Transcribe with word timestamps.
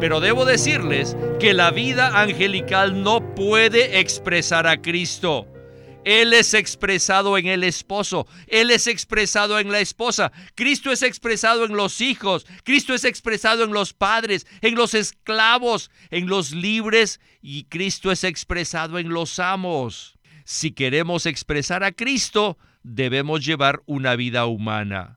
Pero 0.00 0.20
debo 0.20 0.44
decirles 0.44 1.16
que 1.40 1.54
la 1.54 1.70
vida 1.70 2.20
angelical 2.20 3.02
no 3.02 3.34
puede 3.34 4.00
expresar 4.00 4.66
a 4.66 4.82
Cristo. 4.82 5.46
Él 6.04 6.34
es 6.34 6.52
expresado 6.54 7.38
en 7.38 7.46
el 7.46 7.64
esposo, 7.64 8.26
Él 8.46 8.70
es 8.70 8.86
expresado 8.86 9.58
en 9.58 9.72
la 9.72 9.80
esposa, 9.80 10.32
Cristo 10.54 10.92
es 10.92 11.02
expresado 11.02 11.64
en 11.64 11.76
los 11.76 12.00
hijos, 12.02 12.46
Cristo 12.62 12.92
es 12.92 13.04
expresado 13.04 13.64
en 13.64 13.72
los 13.72 13.94
padres, 13.94 14.46
en 14.60 14.74
los 14.74 14.92
esclavos, 14.92 15.90
en 16.10 16.26
los 16.26 16.52
libres 16.52 17.20
y 17.40 17.64
Cristo 17.64 18.12
es 18.12 18.22
expresado 18.22 18.98
en 18.98 19.08
los 19.08 19.38
amos. 19.38 20.18
Si 20.44 20.72
queremos 20.72 21.24
expresar 21.24 21.84
a 21.84 21.92
Cristo, 21.92 22.58
debemos 22.82 23.44
llevar 23.44 23.82
una 23.86 24.14
vida 24.14 24.44
humana. 24.44 25.16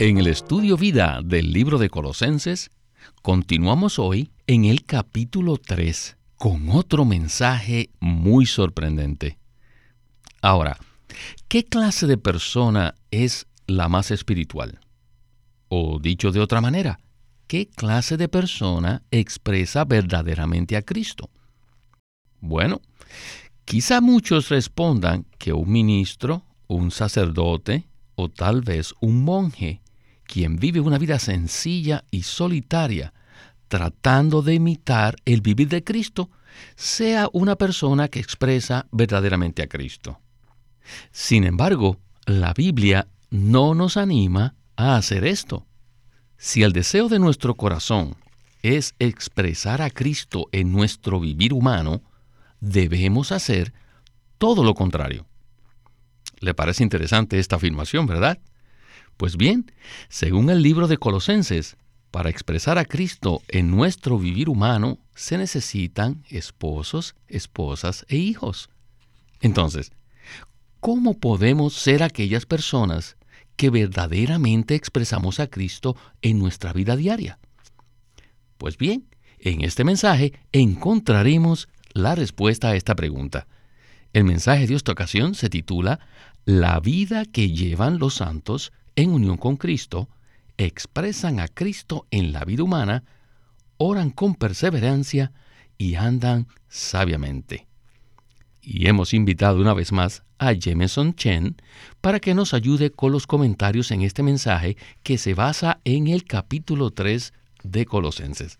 En 0.00 0.18
el 0.18 0.26
Estudio 0.26 0.76
Vida 0.76 1.20
del 1.24 1.52
libro 1.52 1.78
de 1.78 1.88
Colosenses, 1.88 2.72
continuamos 3.22 4.00
hoy 4.00 4.32
en 4.48 4.64
el 4.64 4.84
capítulo 4.84 5.56
3 5.56 6.16
con 6.34 6.68
otro 6.70 7.04
mensaje 7.04 7.90
muy 8.00 8.44
sorprendente. 8.44 9.38
Ahora, 10.42 10.78
¿qué 11.46 11.64
clase 11.64 12.08
de 12.08 12.18
persona 12.18 12.96
es 13.12 13.46
la 13.68 13.88
más 13.88 14.10
espiritual? 14.10 14.80
O 15.68 16.00
dicho 16.00 16.32
de 16.32 16.40
otra 16.40 16.60
manera, 16.60 16.98
¿qué 17.46 17.68
clase 17.68 18.16
de 18.16 18.28
persona 18.28 19.02
expresa 19.12 19.84
verdaderamente 19.84 20.76
a 20.76 20.82
Cristo? 20.82 21.30
Bueno, 22.40 22.80
quizá 23.64 24.00
muchos 24.00 24.48
respondan 24.48 25.24
que 25.38 25.52
un 25.52 25.70
ministro, 25.70 26.42
un 26.66 26.90
sacerdote 26.90 27.86
o 28.16 28.28
tal 28.28 28.60
vez 28.60 28.92
un 29.00 29.22
monje, 29.24 29.80
quien 30.34 30.56
vive 30.56 30.80
una 30.80 30.98
vida 30.98 31.20
sencilla 31.20 32.02
y 32.10 32.24
solitaria, 32.24 33.14
tratando 33.68 34.42
de 34.42 34.54
imitar 34.54 35.14
el 35.26 35.42
vivir 35.42 35.68
de 35.68 35.84
Cristo, 35.84 36.28
sea 36.74 37.28
una 37.32 37.54
persona 37.54 38.08
que 38.08 38.18
expresa 38.18 38.88
verdaderamente 38.90 39.62
a 39.62 39.68
Cristo. 39.68 40.18
Sin 41.12 41.44
embargo, 41.44 41.98
la 42.26 42.52
Biblia 42.52 43.06
no 43.30 43.76
nos 43.76 43.96
anima 43.96 44.56
a 44.74 44.96
hacer 44.96 45.24
esto. 45.24 45.68
Si 46.36 46.64
el 46.64 46.72
deseo 46.72 47.08
de 47.08 47.20
nuestro 47.20 47.54
corazón 47.54 48.16
es 48.60 48.96
expresar 48.98 49.82
a 49.82 49.90
Cristo 49.90 50.48
en 50.50 50.72
nuestro 50.72 51.20
vivir 51.20 51.52
humano, 51.52 52.02
debemos 52.58 53.30
hacer 53.30 53.72
todo 54.38 54.64
lo 54.64 54.74
contrario. 54.74 55.26
¿Le 56.40 56.54
parece 56.54 56.82
interesante 56.82 57.38
esta 57.38 57.54
afirmación, 57.54 58.08
verdad? 58.08 58.40
Pues 59.16 59.36
bien, 59.36 59.72
según 60.08 60.50
el 60.50 60.62
libro 60.62 60.88
de 60.88 60.98
Colosenses, 60.98 61.76
para 62.10 62.30
expresar 62.30 62.78
a 62.78 62.84
Cristo 62.84 63.42
en 63.48 63.70
nuestro 63.70 64.18
vivir 64.18 64.48
humano 64.48 64.98
se 65.14 65.36
necesitan 65.36 66.22
esposos, 66.28 67.16
esposas 67.26 68.06
e 68.08 68.16
hijos. 68.16 68.70
Entonces, 69.40 69.92
¿cómo 70.80 71.18
podemos 71.18 71.74
ser 71.74 72.02
aquellas 72.02 72.46
personas 72.46 73.16
que 73.56 73.70
verdaderamente 73.70 74.74
expresamos 74.74 75.40
a 75.40 75.48
Cristo 75.48 75.96
en 76.22 76.38
nuestra 76.38 76.72
vida 76.72 76.96
diaria? 76.96 77.38
Pues 78.58 78.78
bien, 78.78 79.08
en 79.38 79.62
este 79.62 79.84
mensaje 79.84 80.32
encontraremos 80.52 81.68
la 81.92 82.14
respuesta 82.14 82.68
a 82.68 82.76
esta 82.76 82.94
pregunta. 82.94 83.46
El 84.12 84.24
mensaje 84.24 84.66
de 84.66 84.74
esta 84.74 84.92
ocasión 84.92 85.34
se 85.34 85.50
titula 85.50 86.00
La 86.44 86.78
vida 86.80 87.24
que 87.24 87.50
llevan 87.50 87.98
los 87.98 88.14
santos 88.14 88.72
en 88.96 89.10
unión 89.10 89.36
con 89.36 89.56
Cristo, 89.56 90.08
expresan 90.56 91.40
a 91.40 91.48
Cristo 91.48 92.06
en 92.10 92.32
la 92.32 92.44
vida 92.44 92.62
humana, 92.62 93.04
oran 93.76 94.10
con 94.10 94.34
perseverancia 94.34 95.32
y 95.78 95.96
andan 95.96 96.46
sabiamente. 96.68 97.66
Y 98.60 98.86
hemos 98.86 99.12
invitado 99.12 99.60
una 99.60 99.74
vez 99.74 99.92
más 99.92 100.22
a 100.38 100.52
Jameson 100.52 101.14
Chen 101.14 101.56
para 102.00 102.20
que 102.20 102.34
nos 102.34 102.54
ayude 102.54 102.90
con 102.90 103.12
los 103.12 103.26
comentarios 103.26 103.90
en 103.90 104.02
este 104.02 104.22
mensaje 104.22 104.76
que 105.02 105.18
se 105.18 105.34
basa 105.34 105.80
en 105.84 106.08
el 106.08 106.24
capítulo 106.24 106.90
3 106.90 107.32
de 107.62 107.84
Colosenses. 107.84 108.58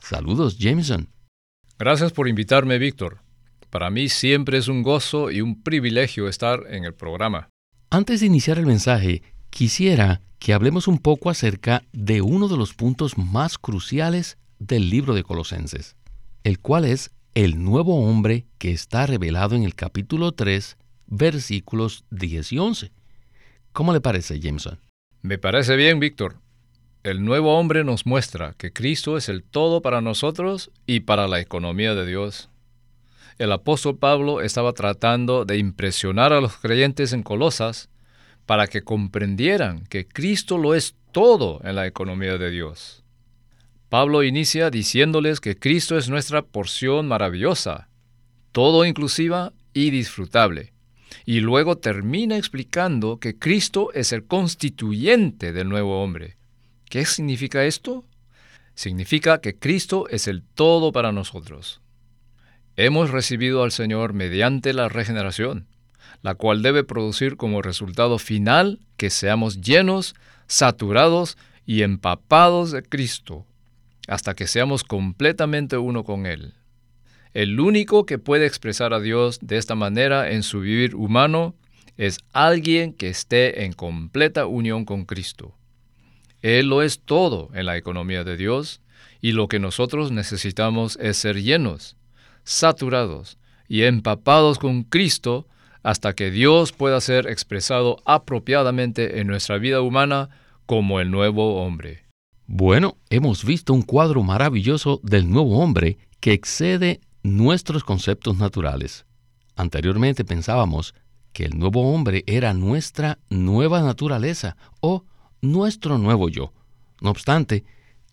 Saludos, 0.00 0.58
Jameson. 0.58 1.08
Gracias 1.78 2.12
por 2.12 2.28
invitarme, 2.28 2.78
Víctor. 2.78 3.20
Para 3.70 3.90
mí 3.90 4.08
siempre 4.08 4.58
es 4.58 4.68
un 4.68 4.82
gozo 4.82 5.30
y 5.30 5.40
un 5.40 5.62
privilegio 5.62 6.28
estar 6.28 6.62
en 6.68 6.84
el 6.84 6.94
programa. 6.94 7.48
Antes 7.90 8.20
de 8.20 8.26
iniciar 8.26 8.58
el 8.58 8.66
mensaje, 8.66 9.22
quisiera 9.54 10.20
que 10.40 10.52
hablemos 10.52 10.88
un 10.88 10.98
poco 10.98 11.30
acerca 11.30 11.84
de 11.92 12.22
uno 12.22 12.48
de 12.48 12.56
los 12.56 12.74
puntos 12.74 13.16
más 13.16 13.56
cruciales 13.56 14.36
del 14.58 14.90
libro 14.90 15.14
de 15.14 15.22
Colosenses, 15.22 15.94
el 16.42 16.58
cual 16.58 16.84
es 16.84 17.12
el 17.34 17.62
nuevo 17.62 18.04
hombre 18.04 18.46
que 18.58 18.72
está 18.72 19.06
revelado 19.06 19.54
en 19.54 19.62
el 19.62 19.76
capítulo 19.76 20.32
3, 20.32 20.76
versículos 21.06 22.04
10 22.10 22.52
y 22.52 22.58
11. 22.58 22.92
¿Cómo 23.72 23.92
le 23.92 24.00
parece, 24.00 24.40
Jameson? 24.40 24.80
Me 25.22 25.38
parece 25.38 25.76
bien, 25.76 26.00
Víctor. 26.00 26.38
El 27.04 27.24
nuevo 27.24 27.56
hombre 27.56 27.84
nos 27.84 28.06
muestra 28.06 28.54
que 28.58 28.72
Cristo 28.72 29.16
es 29.16 29.28
el 29.28 29.44
todo 29.44 29.82
para 29.82 30.00
nosotros 30.00 30.72
y 30.84 31.00
para 31.00 31.28
la 31.28 31.38
economía 31.38 31.94
de 31.94 32.06
Dios. 32.06 32.50
El 33.38 33.52
apóstol 33.52 33.98
Pablo 33.98 34.40
estaba 34.40 34.72
tratando 34.72 35.44
de 35.44 35.58
impresionar 35.58 36.32
a 36.32 36.40
los 36.40 36.56
creyentes 36.56 37.12
en 37.12 37.22
Colosas 37.22 37.88
para 38.46 38.66
que 38.66 38.82
comprendieran 38.82 39.86
que 39.86 40.06
Cristo 40.06 40.58
lo 40.58 40.74
es 40.74 40.94
todo 41.12 41.60
en 41.64 41.76
la 41.76 41.86
economía 41.86 42.36
de 42.38 42.50
Dios. 42.50 43.04
Pablo 43.88 44.22
inicia 44.22 44.70
diciéndoles 44.70 45.40
que 45.40 45.56
Cristo 45.56 45.96
es 45.96 46.08
nuestra 46.08 46.42
porción 46.42 47.06
maravillosa, 47.06 47.88
todo 48.52 48.84
inclusiva 48.84 49.52
y 49.72 49.90
disfrutable. 49.90 50.72
Y 51.24 51.40
luego 51.40 51.78
termina 51.78 52.36
explicando 52.36 53.18
que 53.18 53.38
Cristo 53.38 53.92
es 53.92 54.12
el 54.12 54.24
constituyente 54.26 55.52
del 55.52 55.68
nuevo 55.68 56.02
hombre. 56.02 56.36
¿Qué 56.90 57.04
significa 57.04 57.64
esto? 57.64 58.04
Significa 58.74 59.40
que 59.40 59.56
Cristo 59.56 60.08
es 60.08 60.26
el 60.26 60.42
todo 60.42 60.90
para 60.90 61.12
nosotros. 61.12 61.80
Hemos 62.76 63.10
recibido 63.10 63.62
al 63.62 63.70
Señor 63.70 64.12
mediante 64.12 64.72
la 64.72 64.88
regeneración 64.88 65.68
la 66.22 66.34
cual 66.34 66.62
debe 66.62 66.84
producir 66.84 67.36
como 67.36 67.62
resultado 67.62 68.18
final 68.18 68.80
que 68.96 69.10
seamos 69.10 69.60
llenos, 69.60 70.14
saturados 70.46 71.36
y 71.66 71.82
empapados 71.82 72.70
de 72.70 72.82
Cristo, 72.82 73.46
hasta 74.08 74.34
que 74.34 74.46
seamos 74.46 74.84
completamente 74.84 75.76
uno 75.76 76.04
con 76.04 76.26
Él. 76.26 76.54
El 77.32 77.58
único 77.58 78.06
que 78.06 78.18
puede 78.18 78.46
expresar 78.46 78.94
a 78.94 79.00
Dios 79.00 79.40
de 79.42 79.56
esta 79.56 79.74
manera 79.74 80.30
en 80.30 80.42
su 80.42 80.60
vivir 80.60 80.94
humano 80.94 81.54
es 81.96 82.18
alguien 82.32 82.92
que 82.92 83.08
esté 83.08 83.64
en 83.64 83.72
completa 83.72 84.46
unión 84.46 84.84
con 84.84 85.04
Cristo. 85.04 85.54
Él 86.42 86.68
lo 86.68 86.82
es 86.82 87.00
todo 87.00 87.50
en 87.54 87.66
la 87.66 87.76
economía 87.76 88.22
de 88.22 88.36
Dios 88.36 88.80
y 89.20 89.32
lo 89.32 89.48
que 89.48 89.58
nosotros 89.58 90.12
necesitamos 90.12 90.98
es 91.00 91.16
ser 91.16 91.42
llenos, 91.42 91.96
saturados 92.44 93.38
y 93.68 93.82
empapados 93.82 94.58
con 94.58 94.82
Cristo 94.82 95.48
hasta 95.84 96.14
que 96.14 96.30
Dios 96.30 96.72
pueda 96.72 97.00
ser 97.00 97.28
expresado 97.28 98.02
apropiadamente 98.06 99.20
en 99.20 99.26
nuestra 99.26 99.58
vida 99.58 99.82
humana 99.82 100.30
como 100.66 100.98
el 100.98 101.10
nuevo 101.10 101.62
hombre. 101.62 102.04
Bueno, 102.46 102.96
hemos 103.10 103.44
visto 103.44 103.74
un 103.74 103.82
cuadro 103.82 104.22
maravilloso 104.22 104.98
del 105.02 105.30
nuevo 105.30 105.58
hombre 105.58 105.98
que 106.20 106.32
excede 106.32 107.00
nuestros 107.22 107.84
conceptos 107.84 108.38
naturales. 108.38 109.04
Anteriormente 109.56 110.24
pensábamos 110.24 110.94
que 111.34 111.44
el 111.44 111.58
nuevo 111.58 111.92
hombre 111.92 112.24
era 112.26 112.54
nuestra 112.54 113.18
nueva 113.28 113.82
naturaleza 113.82 114.56
o 114.80 115.04
nuestro 115.42 115.98
nuevo 115.98 116.30
yo. 116.30 116.54
No 117.02 117.10
obstante, 117.10 117.64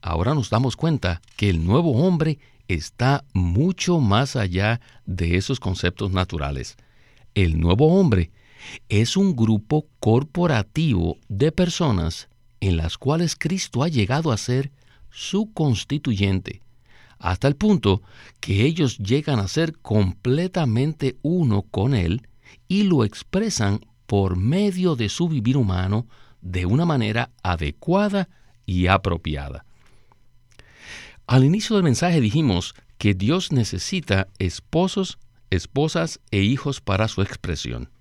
ahora 0.02 0.36
nos 0.36 0.50
damos 0.50 0.76
cuenta 0.76 1.22
que 1.38 1.50
el 1.50 1.64
nuevo 1.66 1.92
hombre 2.06 2.38
está 2.68 3.24
mucho 3.34 4.00
más 4.00 4.36
allá 4.36 4.82
de 5.06 5.38
esos 5.38 5.62
conceptos 5.62 6.12
naturales 6.12 6.76
el 7.36 7.60
nuevo 7.60 8.00
hombre 8.00 8.32
es 8.90 9.18
un 9.18 9.36
grupo 9.36 9.88
corporativo 10.00 11.18
de 11.28 11.52
personas 11.52 12.30
en 12.60 12.78
las 12.78 12.98
cuales 12.98 13.36
Cristo 13.36 13.84
ha 13.84 13.88
llegado 13.88 14.32
a 14.32 14.38
ser 14.38 14.72
su 15.10 15.52
constituyente, 15.52 16.62
hasta 17.18 17.48
el 17.48 17.56
punto 17.56 18.02
que 18.40 18.66
ellos 18.66 18.98
llegan 18.98 19.40
a 19.40 19.48
ser 19.48 19.78
completamente 19.80 21.18
uno 21.22 21.64
con 21.64 21.94
Él 21.94 22.28
y 22.68 22.84
lo 22.84 23.04
expresan 23.04 23.82
por 24.06 24.38
medio 24.38 24.96
de 24.96 25.10
su 25.10 25.28
vivir 25.28 25.58
humano 25.58 26.08
de 26.42 26.66
una 26.66 26.86
manera 26.86 27.32
adecuada 27.44 28.30
y 28.66 28.88
apropiada. 28.88 29.66
Al 31.28 31.44
inicio 31.44 31.76
del 31.76 31.84
mensaje 31.84 32.20
dijimos 32.20 32.74
que 32.98 33.14
Dios 33.14 33.52
necesita 33.52 34.28
esposos, 34.38 35.18
esposas 35.52 36.20
e 36.32 36.40
hijos 36.40 36.82
para 36.82 37.08
su 37.08 37.22
expresión. 37.22 37.92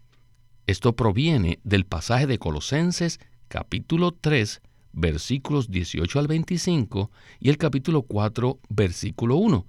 Esto 0.67 0.95
proviene 0.95 1.59
del 1.65 1.85
pasaje 1.85 2.27
de 2.27 2.39
Colosenses 2.39 3.19
capítulo 3.49 4.13
3, 4.13 4.63
versículos 4.93 5.71
18 5.71 6.19
al 6.21 6.29
25 6.29 7.11
y 7.41 7.51
el 7.51 7.59
capítulo 7.59 8.03
4, 8.03 8.61
versículo 8.69 9.37
1, 9.37 9.67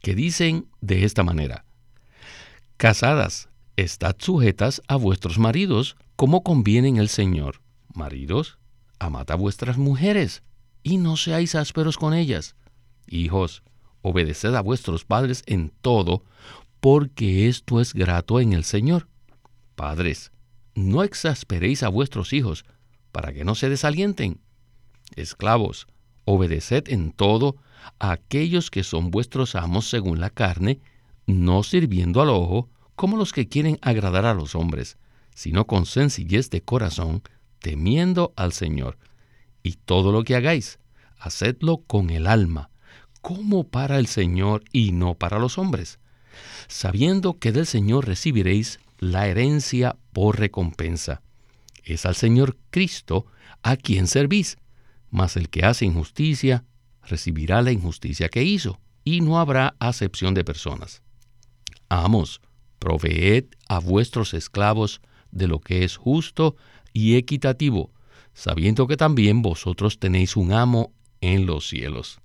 que 0.00 0.14
dicen 0.14 0.66
de 0.80 1.04
esta 1.04 1.22
manera, 1.22 1.66
Casadas, 2.78 3.50
estad 3.76 4.16
sujetas 4.18 4.80
a 4.88 4.96
vuestros 4.96 5.38
maridos 5.38 5.96
como 6.16 6.42
conviene 6.42 6.88
en 6.88 6.96
el 6.96 7.10
Señor. 7.10 7.60
Maridos, 7.92 8.58
amad 8.98 9.30
a 9.30 9.34
vuestras 9.34 9.76
mujeres 9.76 10.42
y 10.82 10.96
no 10.96 11.18
seáis 11.18 11.54
ásperos 11.54 11.98
con 11.98 12.14
ellas. 12.14 12.56
Hijos, 13.06 13.62
obedeced 14.00 14.54
a 14.54 14.62
vuestros 14.62 15.04
padres 15.04 15.42
en 15.46 15.72
todo, 15.82 16.24
porque 16.80 17.48
esto 17.48 17.80
es 17.80 17.94
grato 17.94 18.40
en 18.40 18.52
el 18.52 18.64
Señor. 18.64 19.08
Padres, 19.76 20.32
no 20.74 21.02
exasperéis 21.02 21.82
a 21.82 21.88
vuestros 21.88 22.32
hijos, 22.32 22.64
para 23.12 23.32
que 23.32 23.44
no 23.44 23.54
se 23.54 23.68
desalienten. 23.68 24.40
Esclavos, 25.16 25.86
obedeced 26.24 26.88
en 26.88 27.12
todo 27.12 27.56
a 27.98 28.12
aquellos 28.12 28.70
que 28.70 28.82
son 28.82 29.10
vuestros 29.10 29.54
amos 29.54 29.88
según 29.88 30.20
la 30.20 30.30
carne, 30.30 30.80
no 31.26 31.62
sirviendo 31.62 32.22
al 32.22 32.30
ojo 32.30 32.68
como 32.94 33.16
los 33.16 33.32
que 33.32 33.48
quieren 33.48 33.78
agradar 33.82 34.26
a 34.26 34.34
los 34.34 34.54
hombres, 34.54 34.98
sino 35.34 35.66
con 35.66 35.86
sencillez 35.86 36.50
de 36.50 36.62
corazón, 36.62 37.22
temiendo 37.60 38.32
al 38.36 38.52
Señor. 38.52 38.98
Y 39.62 39.72
todo 39.72 40.12
lo 40.12 40.22
que 40.24 40.36
hagáis, 40.36 40.78
hacedlo 41.18 41.78
con 41.78 42.10
el 42.10 42.26
alma, 42.26 42.70
como 43.22 43.64
para 43.64 43.98
el 43.98 44.06
Señor 44.06 44.64
y 44.72 44.92
no 44.92 45.14
para 45.14 45.38
los 45.38 45.58
hombres, 45.58 45.98
sabiendo 46.68 47.38
que 47.38 47.52
del 47.52 47.66
Señor 47.66 48.06
recibiréis 48.06 48.80
la 48.98 49.26
herencia 49.28 49.96
por 50.12 50.38
recompensa. 50.38 51.22
Es 51.84 52.06
al 52.06 52.14
Señor 52.14 52.56
Cristo 52.70 53.26
a 53.62 53.76
quien 53.76 54.06
servís, 54.06 54.58
mas 55.10 55.36
el 55.36 55.48
que 55.48 55.64
hace 55.64 55.84
injusticia 55.84 56.64
recibirá 57.02 57.62
la 57.62 57.72
injusticia 57.72 58.28
que 58.28 58.44
hizo, 58.44 58.78
y 59.04 59.20
no 59.20 59.40
habrá 59.40 59.74
acepción 59.78 60.34
de 60.34 60.44
personas. 60.44 61.02
Amos, 61.88 62.40
proveed 62.78 63.46
a 63.68 63.80
vuestros 63.80 64.34
esclavos 64.34 65.00
de 65.30 65.48
lo 65.48 65.60
que 65.60 65.84
es 65.84 65.96
justo 65.96 66.56
y 66.92 67.16
equitativo, 67.16 67.92
sabiendo 68.34 68.86
que 68.86 68.96
también 68.96 69.42
vosotros 69.42 69.98
tenéis 69.98 70.36
un 70.36 70.52
amo 70.52 70.92
en 71.20 71.46
los 71.46 71.68
cielos. 71.68 72.20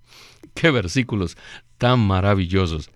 Qué 0.54 0.72
versículos 0.72 1.38
tan 1.78 2.00
maravillosos. 2.00 2.90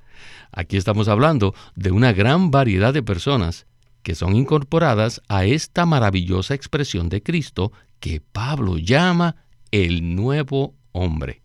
Aquí 0.52 0.78
estamos 0.78 1.08
hablando 1.08 1.54
de 1.76 1.92
una 1.92 2.14
gran 2.14 2.52
variedad 2.52 2.94
de 2.94 3.04
personas 3.04 3.66
que 4.04 4.16
son 4.16 4.36
incorporadas 4.36 5.22
a 5.28 5.46
esta 5.46 5.86
maravillosa 5.86 6.54
expresión 6.54 7.10
de 7.10 7.22
Cristo 7.22 7.72
que 8.00 8.22
Pablo 8.22 8.78
llama 8.78 9.36
el 9.72 10.16
nuevo 10.16 10.74
hombre. 10.92 11.42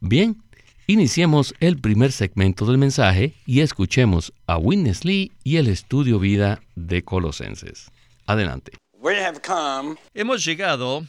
Bien, 0.00 0.42
iniciemos 0.86 1.54
el 1.60 1.78
primer 1.80 2.12
segmento 2.12 2.64
del 2.66 2.78
mensaje 2.78 3.34
y 3.44 3.60
escuchemos 3.60 4.32
a 4.46 4.56
Witness 4.56 5.04
Lee 5.04 5.32
y 5.44 5.56
el 5.56 5.68
estudio 5.68 6.18
vida 6.18 6.60
de 6.74 7.02
Colosenses. 7.02 7.90
Adelante. 8.26 8.72
Hemos 10.14 10.44
llegado 10.44 10.98
uh, 10.98 11.04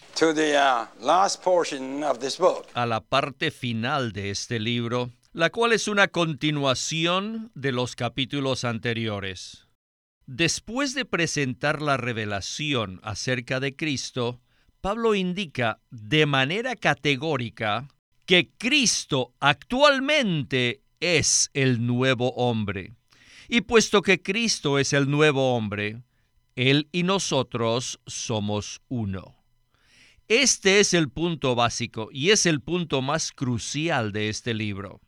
a 2.74 2.85
la 2.88 3.01
parte 3.01 3.51
final 3.51 4.12
de 4.12 4.31
este 4.31 4.59
libro, 4.59 5.12
la 5.33 5.50
cual 5.50 5.74
es 5.74 5.88
una 5.88 6.09
continuación 6.09 7.51
de 7.56 7.71
los 7.71 7.95
capítulos 7.95 8.63
anteriores. 8.63 9.68
Después 10.27 10.94
de 10.94 11.06
presentar 11.06 11.81
la 11.81 11.97
revelación 11.97 13.00
acerca 13.01 13.59
de 13.59 13.75
Cristo, 13.75 14.41
Pablo 14.80 15.15
indica 15.15 15.80
de 15.89 16.27
manera 16.27 16.75
categórica 16.75 17.88
que 18.27 18.51
Cristo 18.59 19.33
actualmente 19.39 20.81
es 21.00 21.50
el 21.53 21.83
nuevo 21.85 22.30
hombre. 22.33 22.94
Y 23.50 23.62
puesto 23.62 24.03
que 24.03 24.21
Cristo 24.21 24.77
es 24.77 24.94
el 24.94 25.09
nuevo 25.09 25.56
hombre, 25.56 26.03
Él 26.56 26.88
y 26.91 27.01
nosotros 27.01 28.00
somos 28.06 28.81
uno. 28.88 29.35
Este 30.27 30.80
es 30.80 30.94
el 30.94 31.09
punto 31.09 31.56
básico 31.56 32.09
y 32.12 32.30
es 32.30 32.45
el 32.45 32.62
punto 32.62 33.01
más 33.01 33.31
crucial 33.31 34.12
de 34.12 34.30
este 34.30 34.53
libro. 34.53 35.01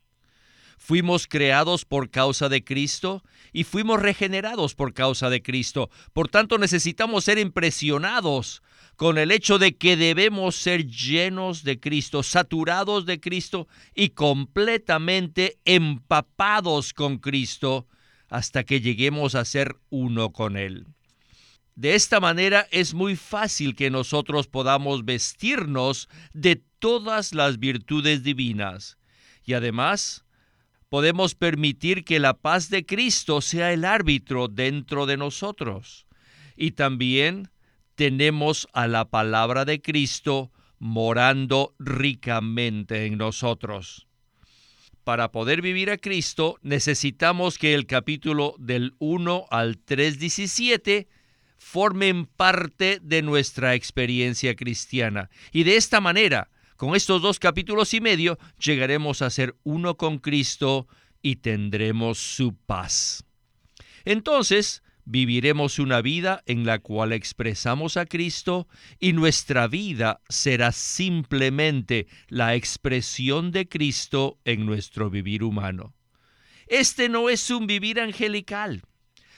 Fuimos 0.78 1.28
creados 1.28 1.86
por 1.86 2.10
causa 2.10 2.50
de 2.50 2.64
Cristo 2.64 3.24
y 3.54 3.64
fuimos 3.64 4.02
regenerados 4.02 4.76
por 4.76 4.94
causa 4.94 5.30
de 5.30 5.42
Cristo. 5.42 5.90
Por 6.14 6.28
tanto, 6.30 6.58
necesitamos 6.58 7.24
ser 7.24 7.38
impresionados 7.40 8.62
con 8.96 9.18
el 9.18 9.32
hecho 9.32 9.60
de 9.60 9.76
que 9.76 9.98
debemos 9.98 10.56
ser 10.56 10.88
llenos 10.88 11.64
de 11.64 11.80
Cristo, 11.80 12.24
saturados 12.24 13.06
de 13.06 13.20
Cristo 13.20 13.68
y 13.94 14.10
completamente 14.10 15.58
empapados 15.66 16.94
con 16.94 17.18
Cristo 17.18 17.88
hasta 18.30 18.64
que 18.64 18.82
lleguemos 18.82 19.36
a 19.36 19.46
ser 19.46 19.78
uno 19.90 20.32
con 20.32 20.58
Él. 20.58 20.88
De 21.76 21.96
esta 21.96 22.22
manera 22.22 22.68
es 22.72 22.94
muy 22.94 23.18
fácil 23.18 23.76
que 23.76 23.90
nosotros 23.90 24.48
podamos 24.48 25.04
vestirnos 25.04 26.08
de 26.34 26.64
todas 26.80 27.34
las 27.34 27.60
virtudes 27.60 28.24
divinas 28.24 28.98
y 29.44 29.54
además 29.54 30.25
podemos 30.90 31.36
permitir 31.36 32.04
que 32.04 32.20
la 32.20 32.36
paz 32.36 32.70
de 32.70 32.86
Cristo 32.86 33.42
sea 33.42 33.74
el 33.74 33.86
árbitro 33.86 34.48
dentro 34.48 35.06
de 35.06 35.18
nosotros. 35.18 36.06
Y 36.56 36.72
también 36.72 37.50
tenemos 37.96 38.68
a 38.74 38.88
la 38.88 39.06
palabra 39.06 39.66
de 39.66 39.82
Cristo 39.82 40.52
morando 40.80 41.74
ricamente 41.80 43.06
en 43.06 43.18
nosotros. 43.18 44.08
Para 45.04 45.32
poder 45.32 45.62
vivir 45.62 45.92
a 45.92 45.98
Cristo 45.98 46.58
necesitamos 46.62 47.58
que 47.58 47.74
el 47.74 47.86
capítulo 47.86 48.56
del 48.58 48.96
1 49.00 49.46
al 49.52 49.78
3.17 49.86 51.08
formen 51.58 52.26
parte 52.26 53.00
de 53.02 53.22
nuestra 53.22 53.76
experiencia 53.76 54.56
cristiana. 54.56 55.30
Y 55.52 55.64
de 55.64 55.78
esta 55.78 56.02
manera 56.02 56.50
con 56.78 56.96
estos 56.96 57.22
dos 57.22 57.40
capítulos 57.40 57.94
y 57.94 58.02
medio 58.02 58.38
llegaremos 58.60 59.22
a 59.22 59.30
ser 59.30 59.56
uno 59.64 59.98
con 59.98 60.20
Cristo 60.20 60.88
y 61.22 61.38
tendremos 61.38 62.18
su 62.18 62.56
paz. 62.56 63.24
Entonces, 64.04 64.84
viviremos 65.06 65.80
una 65.80 66.02
vida 66.02 66.44
en 66.46 66.66
la 66.66 66.80
cual 66.80 67.14
expresamos 67.14 67.96
a 67.96 68.06
Cristo 68.06 68.68
y 69.00 69.14
nuestra 69.14 69.68
vida 69.68 70.22
será 70.28 70.72
simplemente 70.72 72.08
la 72.28 72.56
expresión 72.56 73.52
de 73.52 73.68
Cristo 73.68 74.40
en 74.44 74.66
nuestro 74.66 75.10
vivir 75.10 75.44
humano. 75.44 75.94
Este 76.68 77.10
no 77.10 77.30
es 77.30 77.50
un 77.52 77.68
vivir 77.68 78.00
angelical, 78.00 78.84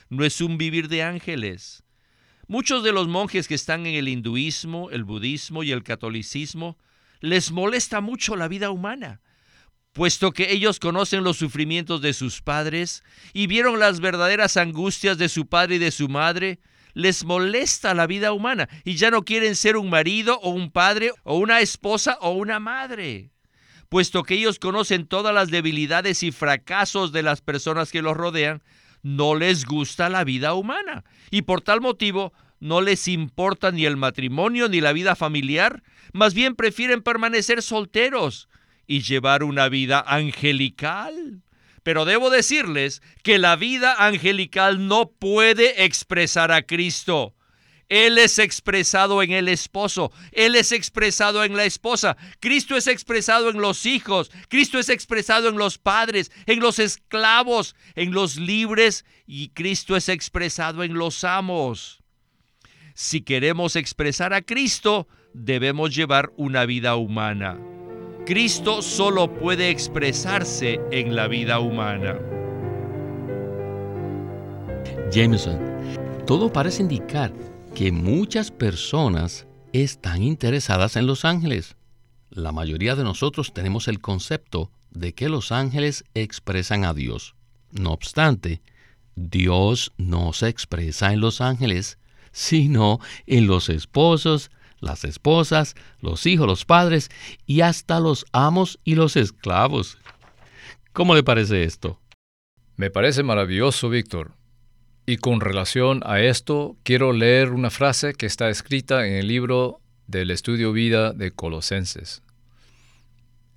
no 0.08 0.24
es 0.24 0.40
un 0.40 0.58
vivir 0.58 0.88
de 0.88 1.02
ángeles. 1.02 1.84
Muchos 2.46 2.82
de 2.82 2.92
los 2.92 3.08
monjes 3.08 3.46
que 3.46 3.54
están 3.54 3.86
en 3.86 3.94
el 3.94 4.08
hinduismo, 4.08 4.90
el 4.90 5.04
budismo 5.04 5.62
y 5.62 5.70
el 5.70 5.82
catolicismo 5.82 6.78
les 7.20 7.50
molesta 7.50 8.00
mucho 8.00 8.36
la 8.36 8.48
vida 8.48 8.70
humana, 8.70 9.20
puesto 9.92 10.32
que 10.32 10.52
ellos 10.52 10.78
conocen 10.78 11.24
los 11.24 11.36
sufrimientos 11.36 12.00
de 12.00 12.12
sus 12.12 12.42
padres 12.42 13.02
y 13.32 13.46
vieron 13.46 13.78
las 13.80 14.00
verdaderas 14.00 14.56
angustias 14.56 15.18
de 15.18 15.28
su 15.28 15.46
padre 15.46 15.76
y 15.76 15.78
de 15.78 15.90
su 15.90 16.08
madre, 16.08 16.60
les 16.94 17.24
molesta 17.24 17.94
la 17.94 18.06
vida 18.06 18.32
humana 18.32 18.68
y 18.84 18.96
ya 18.96 19.10
no 19.10 19.24
quieren 19.24 19.56
ser 19.56 19.76
un 19.76 19.90
marido 19.90 20.38
o 20.40 20.50
un 20.50 20.70
padre 20.70 21.12
o 21.24 21.36
una 21.38 21.60
esposa 21.60 22.18
o 22.20 22.30
una 22.30 22.60
madre, 22.60 23.30
puesto 23.88 24.22
que 24.22 24.34
ellos 24.34 24.58
conocen 24.58 25.06
todas 25.06 25.34
las 25.34 25.50
debilidades 25.50 26.22
y 26.22 26.32
fracasos 26.32 27.12
de 27.12 27.22
las 27.22 27.40
personas 27.40 27.90
que 27.90 28.02
los 28.02 28.16
rodean, 28.16 28.62
no 29.02 29.34
les 29.34 29.64
gusta 29.64 30.08
la 30.08 30.24
vida 30.24 30.54
humana 30.54 31.04
y 31.30 31.42
por 31.42 31.60
tal 31.60 31.80
motivo 31.80 32.32
no 32.60 32.80
les 32.80 33.08
importa 33.08 33.70
ni 33.70 33.86
el 33.86 33.96
matrimonio 33.96 34.68
ni 34.68 34.80
la 34.80 34.92
vida 34.92 35.16
familiar, 35.16 35.82
más 36.12 36.34
bien 36.34 36.54
prefieren 36.54 37.02
permanecer 37.02 37.62
solteros 37.62 38.48
y 38.86 39.02
llevar 39.02 39.44
una 39.44 39.68
vida 39.68 40.02
angelical. 40.06 41.42
Pero 41.82 42.04
debo 42.04 42.30
decirles 42.30 43.02
que 43.22 43.38
la 43.38 43.56
vida 43.56 43.94
angelical 43.98 44.88
no 44.88 45.10
puede 45.10 45.84
expresar 45.84 46.52
a 46.52 46.62
Cristo. 46.62 47.34
Él 47.88 48.18
es 48.18 48.38
expresado 48.38 49.22
en 49.22 49.32
el 49.32 49.48
esposo, 49.48 50.12
Él 50.32 50.56
es 50.56 50.72
expresado 50.72 51.42
en 51.42 51.56
la 51.56 51.64
esposa, 51.64 52.18
Cristo 52.38 52.76
es 52.76 52.86
expresado 52.86 53.48
en 53.48 53.62
los 53.62 53.86
hijos, 53.86 54.30
Cristo 54.48 54.78
es 54.78 54.90
expresado 54.90 55.48
en 55.48 55.56
los 55.56 55.78
padres, 55.78 56.30
en 56.44 56.60
los 56.60 56.78
esclavos, 56.78 57.74
en 57.94 58.12
los 58.12 58.36
libres 58.36 59.06
y 59.26 59.48
Cristo 59.50 59.96
es 59.96 60.10
expresado 60.10 60.84
en 60.84 60.94
los 60.94 61.24
amos. 61.24 62.02
Si 63.00 63.20
queremos 63.20 63.76
expresar 63.76 64.34
a 64.34 64.42
Cristo, 64.42 65.06
debemos 65.32 65.94
llevar 65.94 66.32
una 66.36 66.66
vida 66.66 66.96
humana. 66.96 67.56
Cristo 68.26 68.82
solo 68.82 69.32
puede 69.38 69.70
expresarse 69.70 70.80
en 70.90 71.14
la 71.14 71.28
vida 71.28 71.60
humana. 71.60 72.18
Jameson, 75.12 75.60
todo 76.26 76.52
parece 76.52 76.82
indicar 76.82 77.32
que 77.72 77.92
muchas 77.92 78.50
personas 78.50 79.46
están 79.72 80.24
interesadas 80.24 80.96
en 80.96 81.06
los 81.06 81.24
ángeles. 81.24 81.76
La 82.30 82.50
mayoría 82.50 82.96
de 82.96 83.04
nosotros 83.04 83.54
tenemos 83.54 83.86
el 83.86 84.00
concepto 84.00 84.72
de 84.90 85.14
que 85.14 85.28
los 85.28 85.52
ángeles 85.52 86.02
expresan 86.14 86.84
a 86.84 86.94
Dios. 86.94 87.36
No 87.70 87.92
obstante, 87.92 88.60
Dios 89.14 89.92
no 89.98 90.32
se 90.32 90.48
expresa 90.48 91.12
en 91.12 91.20
los 91.20 91.40
ángeles, 91.40 91.96
sino 92.32 93.00
en 93.26 93.46
los 93.46 93.68
esposos, 93.68 94.50
las 94.80 95.04
esposas, 95.04 95.74
los 96.00 96.26
hijos, 96.26 96.46
los 96.46 96.64
padres 96.64 97.10
y 97.46 97.60
hasta 97.62 98.00
los 98.00 98.26
amos 98.32 98.78
y 98.84 98.94
los 98.94 99.16
esclavos. 99.16 99.98
¿Cómo 100.92 101.14
le 101.14 101.22
parece 101.22 101.64
esto? 101.64 102.00
Me 102.76 102.90
parece 102.90 103.22
maravilloso, 103.22 103.88
Víctor. 103.88 104.32
Y 105.06 105.16
con 105.16 105.40
relación 105.40 106.02
a 106.04 106.20
esto, 106.20 106.76
quiero 106.82 107.12
leer 107.12 107.50
una 107.50 107.70
frase 107.70 108.14
que 108.14 108.26
está 108.26 108.50
escrita 108.50 109.06
en 109.06 109.14
el 109.14 109.26
libro 109.26 109.80
del 110.06 110.30
estudio 110.30 110.72
vida 110.72 111.12
de 111.12 111.30
Colosenses. 111.30 112.22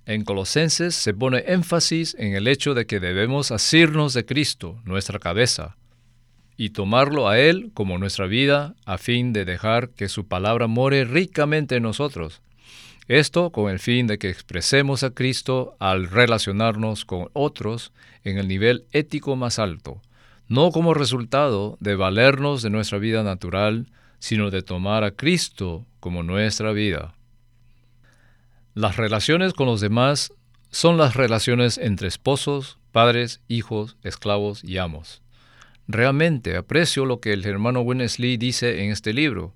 En 0.06 0.24
Colosenses 0.24 0.94
se 0.94 1.14
pone 1.14 1.44
énfasis 1.46 2.16
en 2.18 2.34
el 2.34 2.48
hecho 2.48 2.74
de 2.74 2.86
que 2.86 3.00
debemos 3.00 3.52
asirnos 3.52 4.14
de 4.14 4.24
Cristo, 4.24 4.80
nuestra 4.84 5.18
cabeza, 5.18 5.76
y 6.62 6.70
tomarlo 6.70 7.28
a 7.28 7.38
Él 7.38 7.70
como 7.74 7.98
nuestra 7.98 8.26
vida 8.26 8.74
a 8.84 8.98
fin 8.98 9.32
de 9.32 9.44
dejar 9.44 9.88
que 9.90 10.08
su 10.08 10.26
palabra 10.28 10.66
more 10.66 11.04
ricamente 11.04 11.76
en 11.76 11.82
nosotros. 11.82 12.40
Esto 13.08 13.50
con 13.50 13.70
el 13.70 13.80
fin 13.80 14.06
de 14.06 14.18
que 14.18 14.30
expresemos 14.30 15.02
a 15.02 15.10
Cristo 15.10 15.76
al 15.80 16.08
relacionarnos 16.08 17.04
con 17.04 17.30
otros 17.32 17.92
en 18.22 18.38
el 18.38 18.46
nivel 18.46 18.84
ético 18.92 19.34
más 19.34 19.58
alto 19.58 20.00
no 20.52 20.70
como 20.70 20.92
resultado 20.92 21.78
de 21.80 21.94
valernos 21.94 22.60
de 22.60 22.68
nuestra 22.68 22.98
vida 22.98 23.22
natural, 23.22 23.86
sino 24.18 24.50
de 24.50 24.62
tomar 24.62 25.02
a 25.02 25.12
Cristo 25.12 25.86
como 25.98 26.22
nuestra 26.22 26.72
vida. 26.72 27.14
Las 28.74 28.98
relaciones 28.98 29.54
con 29.54 29.66
los 29.66 29.80
demás 29.80 30.34
son 30.70 30.98
las 30.98 31.16
relaciones 31.16 31.78
entre 31.78 32.06
esposos, 32.06 32.76
padres, 32.92 33.40
hijos, 33.48 33.96
esclavos 34.02 34.62
y 34.62 34.76
amos. 34.76 35.22
Realmente 35.88 36.56
aprecio 36.56 37.04
lo 37.04 37.20
que 37.20 37.32
el 37.32 37.44
hermano 37.44 37.80
Winnesley 37.80 38.36
dice 38.36 38.84
en 38.84 38.90
este 38.90 39.12
libro. 39.12 39.54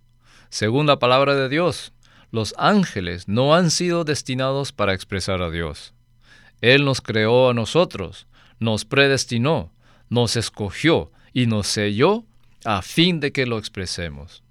Según 0.49 0.87
la 0.87 0.99
palabra 0.99 1.35
de 1.35 1.49
Dios, 1.49 1.93
los 2.31 2.55
ángeles 2.59 3.29
no 3.29 3.55
han 3.55 3.71
sido 3.71 4.05
destinados 4.05 4.73
para 4.73 4.95
expresar 4.95 5.43
a 5.43 5.51
Dios. 5.51 5.95
Él 6.61 6.85
nos 6.85 7.01
creó 7.01 7.51
a 7.51 7.55
nosotros, 7.55 8.27
nos 8.59 8.85
predestinó, 8.85 9.73
nos 10.09 10.37
escogió 10.37 11.13
y 11.33 11.47
nos 11.47 11.67
selló 11.67 12.25
a 12.65 12.83
fin 12.83 13.21
de 13.21 13.33
que 13.33 13.47
lo 13.47 13.59
expresemos. 13.59 14.43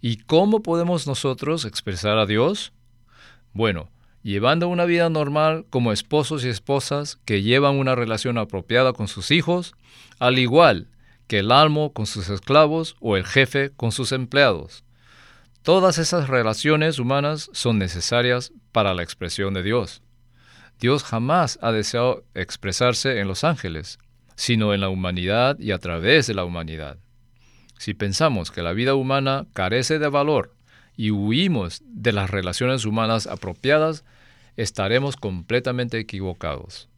¿Y 0.00 0.16
cómo 0.18 0.62
podemos 0.62 1.06
nosotros 1.06 1.64
expresar 1.64 2.18
a 2.18 2.26
Dios? 2.26 2.72
Bueno, 3.52 3.90
llevando 4.22 4.68
una 4.68 4.84
vida 4.84 5.10
normal 5.10 5.66
como 5.68 5.92
esposos 5.92 6.44
y 6.44 6.48
esposas 6.48 7.18
que 7.24 7.42
llevan 7.42 7.76
una 7.76 7.94
relación 7.94 8.38
apropiada 8.38 8.92
con 8.92 9.08
sus 9.08 9.30
hijos, 9.30 9.74
al 10.18 10.38
igual 10.38 10.88
que 11.28 11.40
el 11.40 11.52
almo 11.52 11.92
con 11.92 12.06
sus 12.06 12.28
esclavos 12.30 12.96
o 13.00 13.16
el 13.16 13.24
jefe 13.24 13.70
con 13.76 13.92
sus 13.92 14.12
empleados. 14.12 14.82
Todas 15.62 15.98
esas 15.98 16.28
relaciones 16.28 16.98
humanas 16.98 17.50
son 17.52 17.78
necesarias 17.78 18.52
para 18.72 18.94
la 18.94 19.02
expresión 19.02 19.54
de 19.54 19.62
Dios. 19.62 20.02
Dios 20.80 21.04
jamás 21.04 21.58
ha 21.60 21.70
deseado 21.70 22.24
expresarse 22.34 23.20
en 23.20 23.28
los 23.28 23.44
ángeles, 23.44 23.98
sino 24.34 24.72
en 24.72 24.80
la 24.80 24.88
humanidad 24.88 25.58
y 25.58 25.72
a 25.72 25.78
través 25.78 26.26
de 26.26 26.34
la 26.34 26.44
humanidad. 26.44 26.96
Si 27.78 27.94
pensamos 27.94 28.50
que 28.50 28.62
la 28.62 28.72
vida 28.72 28.94
humana 28.94 29.46
carece 29.52 29.98
de 29.98 30.08
valor 30.08 30.54
y 30.96 31.10
huimos 31.10 31.82
de 31.84 32.12
las 32.12 32.30
relaciones 32.30 32.84
humanas 32.84 33.26
apropiadas, 33.26 34.04
estaremos 34.56 35.16
completamente 35.16 35.98
equivocados. 35.98 36.88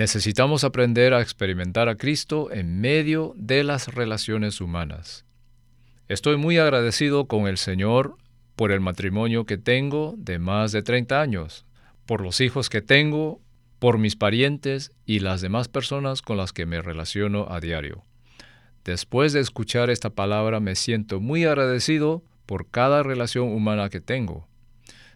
Necesitamos 0.00 0.64
aprender 0.64 1.12
a 1.12 1.20
experimentar 1.20 1.90
a 1.90 1.96
Cristo 1.96 2.50
en 2.50 2.80
medio 2.80 3.34
de 3.36 3.62
las 3.64 3.88
relaciones 3.88 4.62
humanas. 4.62 5.26
Estoy 6.08 6.38
muy 6.38 6.56
agradecido 6.56 7.26
con 7.26 7.46
el 7.46 7.58
Señor 7.58 8.16
por 8.56 8.72
el 8.72 8.80
matrimonio 8.80 9.44
que 9.44 9.58
tengo 9.58 10.14
de 10.16 10.38
más 10.38 10.72
de 10.72 10.82
30 10.82 11.20
años, 11.20 11.66
por 12.06 12.22
los 12.22 12.40
hijos 12.40 12.70
que 12.70 12.80
tengo 12.80 13.42
por 13.78 13.98
mis 13.98 14.16
parientes 14.16 14.90
y 15.04 15.18
las 15.18 15.42
demás 15.42 15.68
personas 15.68 16.22
con 16.22 16.38
las 16.38 16.54
que 16.54 16.64
me 16.64 16.80
relaciono 16.80 17.48
a 17.50 17.60
diario. 17.60 18.02
Después 18.86 19.34
de 19.34 19.40
escuchar 19.40 19.90
esta 19.90 20.08
palabra 20.08 20.60
me 20.60 20.76
siento 20.76 21.20
muy 21.20 21.44
agradecido 21.44 22.24
por 22.46 22.70
cada 22.70 23.02
relación 23.02 23.48
humana 23.48 23.90
que 23.90 24.00
tengo. 24.00 24.48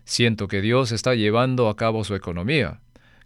Siento 0.04 0.46
que 0.46 0.60
Dios 0.60 0.92
está 0.92 1.14
llevando 1.14 1.70
a 1.70 1.76
cabo 1.76 2.04
su 2.04 2.14
economía, 2.14 2.82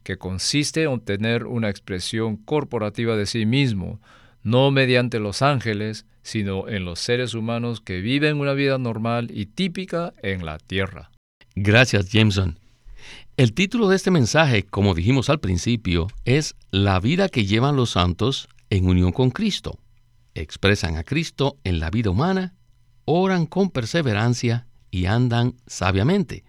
que 0.08 0.16
consiste 0.16 0.84
en 0.84 0.88
obtener 0.88 1.44
una 1.44 1.68
expresión 1.68 2.38
corporativa 2.38 3.14
de 3.14 3.26
sí 3.26 3.44
mismo, 3.44 4.00
no 4.42 4.70
mediante 4.70 5.18
los 5.18 5.42
ángeles, 5.42 6.06
sino 6.22 6.66
en 6.66 6.86
los 6.86 6.98
seres 6.98 7.34
humanos 7.34 7.82
que 7.82 8.00
viven 8.00 8.40
una 8.40 8.54
vida 8.54 8.78
normal 8.78 9.30
y 9.30 9.44
típica 9.44 10.14
en 10.22 10.46
la 10.46 10.56
tierra. 10.56 11.10
Gracias, 11.54 12.08
Jameson. 12.10 12.58
El 13.36 13.52
título 13.52 13.86
de 13.90 13.96
este 13.96 14.10
mensaje, 14.10 14.62
como 14.62 14.94
dijimos 14.94 15.28
al 15.28 15.40
principio, 15.40 16.06
es 16.24 16.54
La 16.70 17.00
vida 17.00 17.28
que 17.28 17.44
llevan 17.44 17.76
los 17.76 17.90
santos 17.90 18.48
en 18.70 18.88
unión 18.88 19.12
con 19.12 19.28
Cristo. 19.30 19.78
Expresan 20.34 20.96
a 20.96 21.04
Cristo 21.04 21.58
en 21.64 21.80
la 21.80 21.90
vida 21.90 22.08
humana, 22.08 22.54
oran 23.04 23.44
con 23.44 23.68
perseverancia 23.68 24.68
y 24.90 25.04
andan 25.04 25.56
sabiamente. 25.66 26.44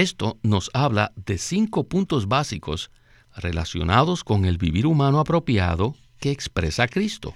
Esto 0.00 0.38
nos 0.42 0.70
habla 0.72 1.12
de 1.14 1.36
cinco 1.36 1.84
puntos 1.84 2.26
básicos 2.26 2.90
relacionados 3.36 4.24
con 4.24 4.46
el 4.46 4.56
vivir 4.56 4.86
humano 4.86 5.20
apropiado 5.20 5.94
que 6.18 6.30
expresa 6.30 6.88
Cristo. 6.88 7.34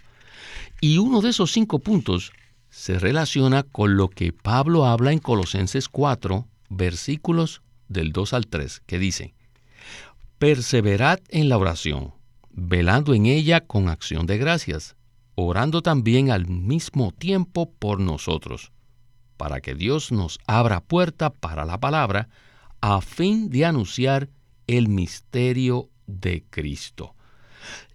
Y 0.80 0.96
uno 0.96 1.20
de 1.20 1.28
esos 1.28 1.52
cinco 1.52 1.80
puntos 1.80 2.32
se 2.70 2.98
relaciona 2.98 3.64
con 3.64 3.98
lo 3.98 4.08
que 4.08 4.32
Pablo 4.32 4.86
habla 4.86 5.12
en 5.12 5.18
Colosenses 5.18 5.90
4, 5.90 6.48
versículos 6.70 7.60
del 7.88 8.12
2 8.12 8.32
al 8.32 8.46
3, 8.46 8.80
que 8.86 8.98
dice, 8.98 9.34
Perseverad 10.38 11.20
en 11.28 11.50
la 11.50 11.58
oración, 11.58 12.14
velando 12.50 13.12
en 13.12 13.26
ella 13.26 13.60
con 13.60 13.90
acción 13.90 14.24
de 14.24 14.38
gracias, 14.38 14.96
orando 15.34 15.82
también 15.82 16.30
al 16.30 16.46
mismo 16.46 17.12
tiempo 17.12 17.70
por 17.70 18.00
nosotros, 18.00 18.72
para 19.36 19.60
que 19.60 19.74
Dios 19.74 20.12
nos 20.12 20.38
abra 20.46 20.80
puerta 20.80 21.28
para 21.28 21.66
la 21.66 21.78
palabra, 21.78 22.30
a 22.86 23.00
fin 23.00 23.48
de 23.48 23.64
anunciar 23.64 24.28
el 24.66 24.88
misterio 24.88 25.88
de 26.06 26.44
Cristo. 26.50 27.14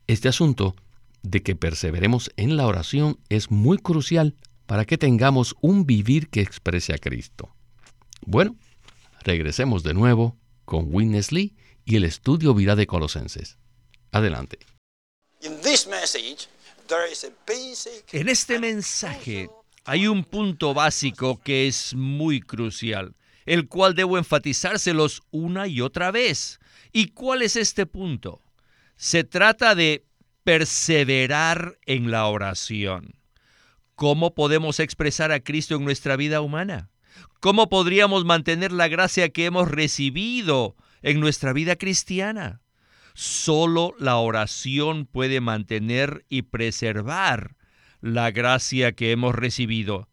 Este 0.08 0.30
asunto 0.30 0.76
de 1.22 1.44
que 1.44 1.56
perseveremos 1.56 2.32
en 2.38 2.58
la 2.58 2.66
oración 2.66 3.20
es 3.30 3.52
muy 3.52 3.78
crucial 3.78 4.36
para 4.66 4.86
que 4.86 4.98
tengamos 4.98 5.56
un 5.62 5.86
vivir 5.86 6.30
que 6.30 6.42
exprese 6.42 6.96
a 6.96 6.98
Cristo. 6.98 7.54
Bueno, 8.26 8.56
regresemos 9.22 9.84
de 9.84 9.94
nuevo 9.94 10.40
con 10.66 10.88
Witness 10.92 11.32
Lee 11.32 11.56
y 11.86 11.96
el 11.96 12.04
estudio 12.04 12.56
vida 12.56 12.76
de 12.76 12.88
Colosenses. 12.88 13.60
Adelante. 14.12 14.58
En 18.12 18.28
este 18.28 18.58
mensaje 18.58 19.52
hay 19.86 20.08
un 20.08 20.24
punto 20.24 20.74
básico 20.74 21.40
que 21.44 21.68
es 21.68 21.94
muy 21.94 22.42
crucial, 22.42 23.14
el 23.50 23.68
cual 23.68 23.96
debo 23.96 24.20
enfatizárselos 24.20 25.24
una 25.32 25.66
y 25.66 25.82
otra 25.82 26.12
vez. 26.12 26.60
¿Y 26.94 27.08
cuál 27.08 27.42
es 27.42 27.56
este 27.56 27.88
punto? 27.88 28.44
Se 28.96 29.24
trata 29.24 29.74
de 29.74 30.06
perseverar 30.44 31.80
en 31.88 32.12
la 32.12 32.28
oración. 32.28 33.16
¿Cómo 33.96 34.36
podemos 34.36 34.80
expresar 34.80 35.32
a 35.32 35.40
Cristo 35.40 35.78
en 35.78 35.84
nuestra 35.84 36.16
vida 36.16 36.42
humana? 36.42 36.92
¿Cómo 37.40 37.70
podríamos 37.70 38.24
mantener 38.24 38.72
la 38.72 38.88
gracia 38.88 39.30
que 39.30 39.46
hemos 39.46 39.68
recibido 39.68 40.76
en 41.02 41.20
nuestra 41.20 41.52
vida 41.52 41.76
cristiana? 41.76 42.62
Solo 43.16 43.96
la 43.98 44.18
oración 44.18 45.08
puede 45.08 45.42
mantener 45.42 46.24
y 46.30 46.44
preservar 46.44 47.56
la 48.00 48.30
gracia 48.30 48.92
que 48.92 49.12
hemos 49.12 49.34
recibido. 49.34 50.08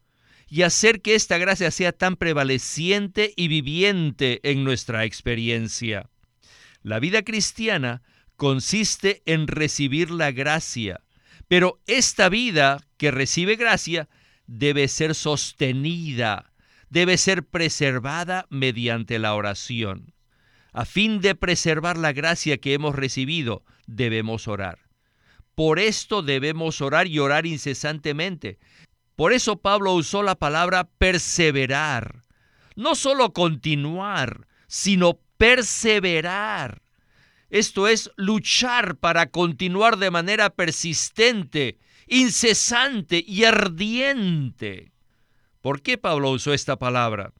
Y 0.49 0.61
hacer 0.61 1.01
que 1.01 1.15
esta 1.15 1.37
gracia 1.37 1.71
sea 1.71 1.91
tan 1.91 2.15
prevaleciente 2.15 3.33
y 3.35 3.47
viviente 3.47 4.39
en 4.43 4.63
nuestra 4.63 5.05
experiencia. 5.05 6.09
La 6.83 6.99
vida 6.99 7.23
cristiana 7.23 8.01
consiste 8.35 9.23
en 9.25 9.47
recibir 9.47 10.11
la 10.11 10.31
gracia, 10.31 11.01
pero 11.47 11.81
esta 11.87 12.29
vida 12.29 12.85
que 12.97 13.11
recibe 13.11 13.55
gracia 13.55 14.07
debe 14.45 14.87
ser 14.87 15.15
sostenida, 15.15 16.53
debe 16.89 17.17
ser 17.17 17.43
preservada 17.43 18.47
mediante 18.49 19.19
la 19.19 19.33
oración. 19.33 20.13
A 20.71 20.85
fin 20.85 21.21
de 21.21 21.35
preservar 21.35 21.97
la 21.97 22.13
gracia 22.13 22.57
que 22.57 22.73
hemos 22.73 22.95
recibido, 22.95 23.63
debemos 23.87 24.47
orar. 24.47 24.87
Por 25.55 25.79
esto 25.79 26.21
debemos 26.21 26.81
orar 26.81 27.07
y 27.07 27.17
orar 27.17 27.47
incesantemente. 27.47 28.59
Por 29.17 29.33
eso 29.33 29.57
Pablo 29.57 29.95
usó 29.95 30.21
la 30.21 30.35
palabra 30.35 30.87
perseverar. 30.99 32.21
No 32.75 32.93
solo 32.93 33.33
continuar, 33.33 34.47
sino 34.67 35.19
perseverar. 35.37 36.83
Esto 37.49 37.87
es 37.87 38.11
luchar 38.15 38.97
para 38.97 39.31
continuar 39.31 39.97
de 39.97 40.11
manera 40.11 40.51
persistente, 40.51 41.79
incesante 42.05 43.23
y 43.27 43.45
ardiente. 43.45 44.91
¿Por 45.61 45.81
qué 45.81 45.97
Pablo 45.97 46.29
usó 46.29 46.53
esta 46.53 46.77
palabra? 46.77 47.33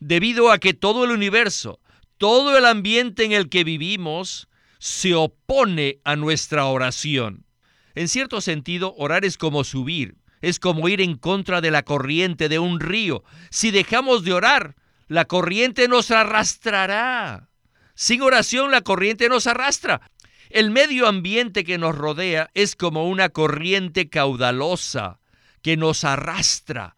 Debido 0.00 0.50
a 0.50 0.58
que 0.58 0.74
todo 0.74 1.04
el 1.04 1.12
universo, 1.12 1.78
todo 2.18 2.58
el 2.58 2.66
ambiente 2.66 3.24
en 3.24 3.30
el 3.30 3.48
que 3.48 3.62
vivimos, 3.62 4.48
se 4.80 5.14
opone 5.14 6.00
a 6.02 6.16
nuestra 6.16 6.66
oración. 6.66 7.46
En 7.94 8.08
cierto 8.08 8.40
sentido, 8.40 8.92
orar 8.98 9.24
es 9.24 9.38
como 9.38 9.62
subir, 9.62 10.16
es 10.46 10.60
como 10.60 10.88
ir 10.88 11.00
en 11.00 11.16
contra 11.16 11.60
de 11.60 11.72
la 11.72 11.82
corriente 11.82 12.48
de 12.48 12.60
un 12.60 12.78
río. 12.78 13.24
Si 13.50 13.72
dejamos 13.72 14.22
de 14.22 14.32
orar, 14.32 14.76
la 15.08 15.24
corriente 15.24 15.88
nos 15.88 16.12
arrastrará. 16.12 17.48
Sin 17.96 18.22
oración 18.22 18.70
la 18.70 18.82
corriente 18.82 19.28
nos 19.28 19.48
arrastra. 19.48 20.08
El 20.50 20.70
medio 20.70 21.08
ambiente 21.08 21.64
que 21.64 21.78
nos 21.78 21.96
rodea 21.96 22.48
es 22.54 22.76
como 22.76 23.08
una 23.08 23.28
corriente 23.30 24.08
caudalosa 24.08 25.18
que 25.62 25.76
nos 25.76 26.04
arrastra 26.04 26.94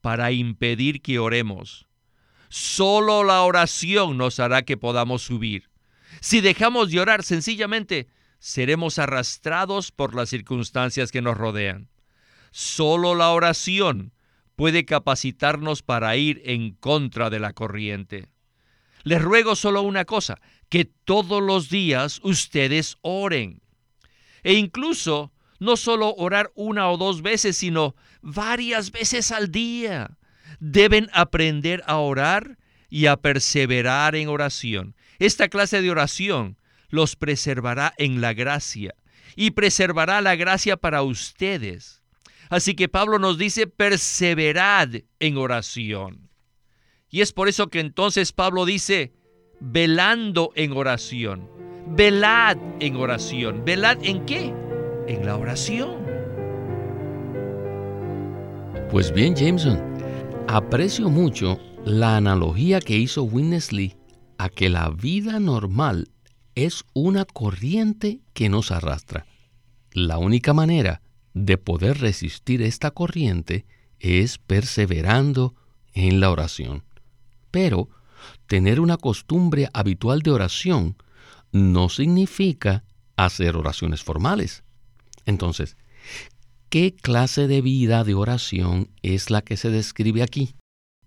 para 0.00 0.30
impedir 0.30 1.02
que 1.02 1.18
oremos. 1.18 1.88
Solo 2.50 3.24
la 3.24 3.42
oración 3.42 4.16
nos 4.16 4.38
hará 4.38 4.62
que 4.62 4.76
podamos 4.76 5.22
subir. 5.22 5.70
Si 6.20 6.40
dejamos 6.40 6.92
de 6.92 7.00
orar, 7.00 7.24
sencillamente 7.24 8.06
seremos 8.38 9.00
arrastrados 9.00 9.90
por 9.90 10.14
las 10.14 10.28
circunstancias 10.28 11.10
que 11.10 11.20
nos 11.20 11.36
rodean. 11.36 11.91
Solo 12.52 13.14
la 13.14 13.30
oración 13.30 14.12
puede 14.54 14.84
capacitarnos 14.84 15.82
para 15.82 16.16
ir 16.16 16.40
en 16.44 16.72
contra 16.74 17.30
de 17.30 17.40
la 17.40 17.52
corriente. 17.52 18.28
Les 19.02 19.20
ruego 19.20 19.56
solo 19.56 19.82
una 19.82 20.04
cosa, 20.04 20.38
que 20.68 20.84
todos 20.84 21.42
los 21.42 21.68
días 21.68 22.20
ustedes 22.22 22.96
oren. 23.00 23.60
E 24.44 24.54
incluso 24.54 25.32
no 25.58 25.76
solo 25.76 26.14
orar 26.14 26.52
una 26.54 26.90
o 26.90 26.96
dos 26.96 27.22
veces, 27.22 27.56
sino 27.56 27.94
varias 28.20 28.92
veces 28.92 29.32
al 29.32 29.50
día. 29.50 30.18
Deben 30.60 31.08
aprender 31.12 31.82
a 31.86 31.96
orar 31.96 32.58
y 32.88 33.06
a 33.06 33.16
perseverar 33.16 34.14
en 34.14 34.28
oración. 34.28 34.94
Esta 35.18 35.48
clase 35.48 35.80
de 35.82 35.90
oración 35.90 36.58
los 36.88 37.16
preservará 37.16 37.94
en 37.96 38.20
la 38.20 38.34
gracia 38.34 38.94
y 39.34 39.52
preservará 39.52 40.20
la 40.20 40.36
gracia 40.36 40.76
para 40.76 41.02
ustedes. 41.02 42.01
Así 42.52 42.74
que 42.74 42.86
Pablo 42.86 43.18
nos 43.18 43.38
dice, 43.38 43.66
perseverad 43.66 44.90
en 45.20 45.38
oración. 45.38 46.28
Y 47.08 47.22
es 47.22 47.32
por 47.32 47.48
eso 47.48 47.68
que 47.68 47.80
entonces 47.80 48.32
Pablo 48.32 48.66
dice, 48.66 49.14
velando 49.58 50.52
en 50.54 50.72
oración. 50.72 51.48
Velad 51.86 52.58
en 52.78 52.96
oración. 52.96 53.64
¿Velad 53.64 53.96
en 54.02 54.26
qué? 54.26 54.52
En 55.06 55.24
la 55.24 55.38
oración. 55.38 55.96
Pues 58.90 59.14
bien, 59.14 59.34
Jameson, 59.34 59.80
aprecio 60.46 61.08
mucho 61.08 61.58
la 61.86 62.18
analogía 62.18 62.80
que 62.80 62.98
hizo 62.98 63.22
Winnesley 63.22 63.96
a 64.36 64.50
que 64.50 64.68
la 64.68 64.90
vida 64.90 65.40
normal 65.40 66.10
es 66.54 66.84
una 66.92 67.24
corriente 67.24 68.20
que 68.34 68.50
nos 68.50 68.72
arrastra. 68.72 69.24
La 69.92 70.18
única 70.18 70.52
manera 70.52 71.01
de 71.34 71.58
poder 71.58 71.98
resistir 71.98 72.62
esta 72.62 72.90
corriente 72.90 73.64
es 74.00 74.38
perseverando 74.38 75.54
en 75.94 76.20
la 76.20 76.30
oración. 76.30 76.82
Pero 77.50 77.88
tener 78.46 78.80
una 78.80 78.96
costumbre 78.96 79.68
habitual 79.72 80.20
de 80.20 80.30
oración 80.30 80.96
no 81.52 81.88
significa 81.88 82.84
hacer 83.16 83.56
oraciones 83.56 84.02
formales. 84.02 84.64
Entonces, 85.26 85.76
¿qué 86.68 86.94
clase 86.94 87.46
de 87.46 87.60
vida 87.60 88.04
de 88.04 88.14
oración 88.14 88.90
es 89.02 89.30
la 89.30 89.42
que 89.42 89.56
se 89.56 89.70
describe 89.70 90.22
aquí? 90.22 90.54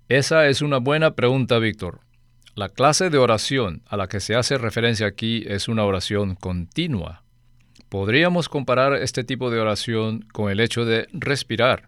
Esa 0.07 0.47
es 0.47 0.61
una 0.61 0.77
buena 0.77 1.15
pregunta, 1.15 1.57
Víctor. 1.57 2.01
La 2.53 2.69
clase 2.69 3.09
de 3.09 3.17
oración 3.17 3.81
a 3.87 3.97
la 3.97 4.07
que 4.07 4.19
se 4.19 4.35
hace 4.35 4.57
referencia 4.57 5.07
aquí 5.07 5.43
es 5.47 5.67
una 5.67 5.83
oración 5.83 6.35
continua. 6.35 7.24
Podríamos 7.95 8.49
comparar 8.49 8.95
este 8.95 9.23
tipo 9.23 9.49
de 9.49 9.61
oración 9.61 10.25
con 10.33 10.51
el 10.51 10.59
hecho 10.59 10.83
de 10.83 11.07
respirar. 11.13 11.87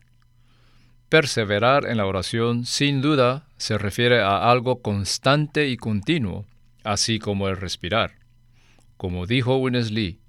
Perseverar 1.09 1.85
en 1.85 1.97
la 1.97 2.05
oración 2.05 2.65
sin 2.65 3.01
duda 3.01 3.45
se 3.57 3.77
refiere 3.77 4.21
a 4.21 4.49
algo 4.49 4.81
constante 4.81 5.67
y 5.67 5.75
continuo, 5.75 6.45
así 6.85 7.19
como 7.19 7.49
el 7.49 7.57
respirar. 7.57 8.13
Como 8.95 9.25
dijo 9.25 9.57
Winnesley, 9.57 10.21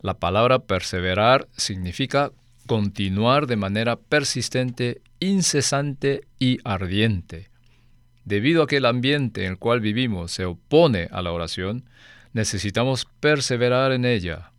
la 0.00 0.14
palabra 0.14 0.60
perseverar 0.60 1.48
significa 1.54 2.32
continuar 2.66 3.46
de 3.46 3.56
manera 3.56 3.96
persistente, 3.96 5.02
incesante 5.20 6.22
y 6.38 6.60
ardiente. 6.64 7.50
Debido 8.24 8.62
a 8.62 8.66
que 8.66 8.78
el 8.78 8.86
ambiente 8.86 9.44
en 9.44 9.52
el 9.52 9.58
cual 9.58 9.80
vivimos 9.80 10.32
se 10.32 10.46
opone 10.46 11.08
a 11.12 11.20
la 11.20 11.32
oración, 11.32 11.84
necesitamos 12.32 13.06
perseverar 13.20 13.92
en 13.92 14.06
ella. 14.06 14.52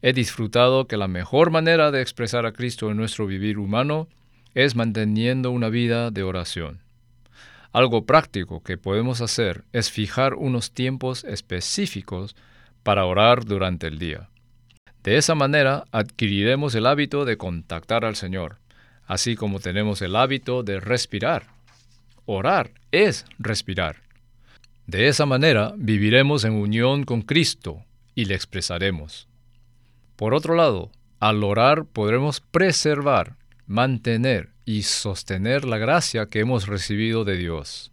He 0.00 0.12
disfrutado 0.12 0.86
que 0.86 0.96
la 0.96 1.08
mejor 1.08 1.50
manera 1.50 1.90
de 1.90 2.00
expresar 2.00 2.46
a 2.46 2.52
Cristo 2.52 2.90
en 2.90 2.96
nuestro 2.96 3.26
vivir 3.26 3.58
humano 3.58 4.08
es 4.54 4.76
manteniendo 4.76 5.50
una 5.50 5.68
vida 5.68 6.10
de 6.10 6.22
oración. 6.22 6.80
Algo 7.72 8.06
práctico 8.06 8.62
que 8.62 8.78
podemos 8.78 9.20
hacer 9.20 9.64
es 9.72 9.90
fijar 9.90 10.34
unos 10.34 10.72
tiempos 10.72 11.24
específicos 11.24 12.34
para 12.82 13.04
orar 13.04 13.44
durante 13.44 13.88
el 13.88 13.98
día. 13.98 14.28
De 15.02 15.16
esa 15.16 15.34
manera 15.34 15.84
adquiriremos 15.92 16.74
el 16.74 16.86
hábito 16.86 17.24
de 17.24 17.36
contactar 17.36 18.04
al 18.04 18.16
Señor, 18.16 18.58
así 19.06 19.36
como 19.36 19.60
tenemos 19.60 20.00
el 20.02 20.16
hábito 20.16 20.62
de 20.62 20.80
respirar. 20.80 21.46
Orar 22.24 22.72
es 22.92 23.26
respirar. 23.38 24.02
De 24.86 25.08
esa 25.08 25.26
manera 25.26 25.74
viviremos 25.76 26.44
en 26.44 26.54
unión 26.54 27.04
con 27.04 27.22
Cristo 27.22 27.84
y 28.14 28.24
le 28.24 28.34
expresaremos. 28.34 29.27
Por 30.18 30.34
otro 30.34 30.56
lado, 30.56 30.90
al 31.20 31.44
orar 31.44 31.84
podremos 31.84 32.40
preservar 32.40 33.36
mantener 33.68 34.48
y 34.64 34.82
sostener 34.82 35.64
la 35.64 35.78
gracia 35.78 36.26
que 36.26 36.40
hemos 36.40 36.66
recibido 36.66 37.24
de 37.24 37.36
Dios. 37.36 37.92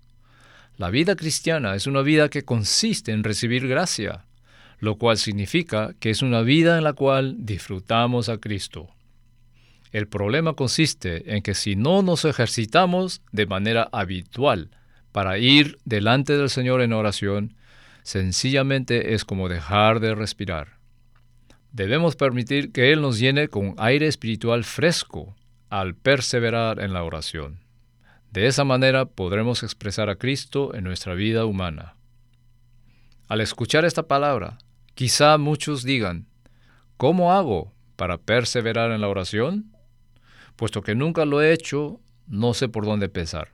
La 0.76 0.90
vida 0.90 1.16
cristiana 1.16 1.76
es 1.76 1.86
una 1.86 2.02
vida 2.02 2.30
que 2.30 2.44
consiste 2.44 3.12
en 3.12 3.24
recibir 3.24 3.68
gracia, 3.68 4.26
lo 4.80 4.96
cual 4.96 5.20
significa 5.20 5.94
que 6.00 6.10
es 6.10 6.24
una 6.24 6.42
vida 6.42 6.80
en 6.80 6.84
la 6.84 6.94
cual 6.94 7.36
disfrutamos 7.46 8.28
a 8.28 8.40
Cristo. 8.40 8.90
El 9.92 10.08
problema 10.08 10.54
consiste 10.54 11.36
en 11.36 11.44
que 11.44 11.54
si 11.54 11.76
no 11.76 12.02
nos 12.02 12.26
ejercitamos 12.26 13.22
de 13.34 13.46
manera 13.46 13.88
habitual 13.92 14.72
para 15.12 15.38
ir 15.38 15.78
delante 15.86 16.36
del 16.36 16.50
Señor 16.50 16.82
en 16.82 16.92
oración, 16.92 17.54
sencillamente 18.02 19.14
es 19.14 19.26
como 19.26 19.48
dejar 19.48 20.00
de 20.00 20.16
respirar. 20.16 20.76
Debemos 21.76 22.16
permitir 22.16 22.72
que 22.72 22.94
Él 22.94 23.02
nos 23.02 23.20
llene 23.20 23.50
con 23.50 23.76
aire 23.78 24.08
espiritual 24.08 24.64
fresco 24.64 25.36
al 25.70 25.94
perseverar 25.94 26.80
en 26.80 26.94
la 26.94 27.04
oración. 27.04 27.60
De 28.32 28.48
esa 28.48 28.64
manera 28.64 29.04
podremos 29.04 29.62
expresar 29.62 30.10
a 30.10 30.16
Cristo 30.16 30.74
en 30.74 30.86
nuestra 30.86 31.16
vida 31.16 31.46
humana. 31.46 31.96
Al 33.28 33.42
escuchar 33.42 33.84
esta 33.84 34.04
palabra, 34.04 34.58
quizá 34.94 35.38
muchos 35.38 35.84
digan, 35.84 36.28
¿cómo 36.96 37.34
hago 37.34 37.74
para 37.98 38.20
perseverar 38.20 38.92
en 38.92 39.02
la 39.02 39.10
oración? 39.10 39.74
Puesto 40.56 40.82
que 40.82 40.96
nunca 40.96 41.26
lo 41.26 41.42
he 41.42 41.52
hecho, 41.52 42.00
no 42.26 42.54
sé 42.54 42.70
por 42.70 42.86
dónde 42.86 43.08
empezar. 43.08 43.50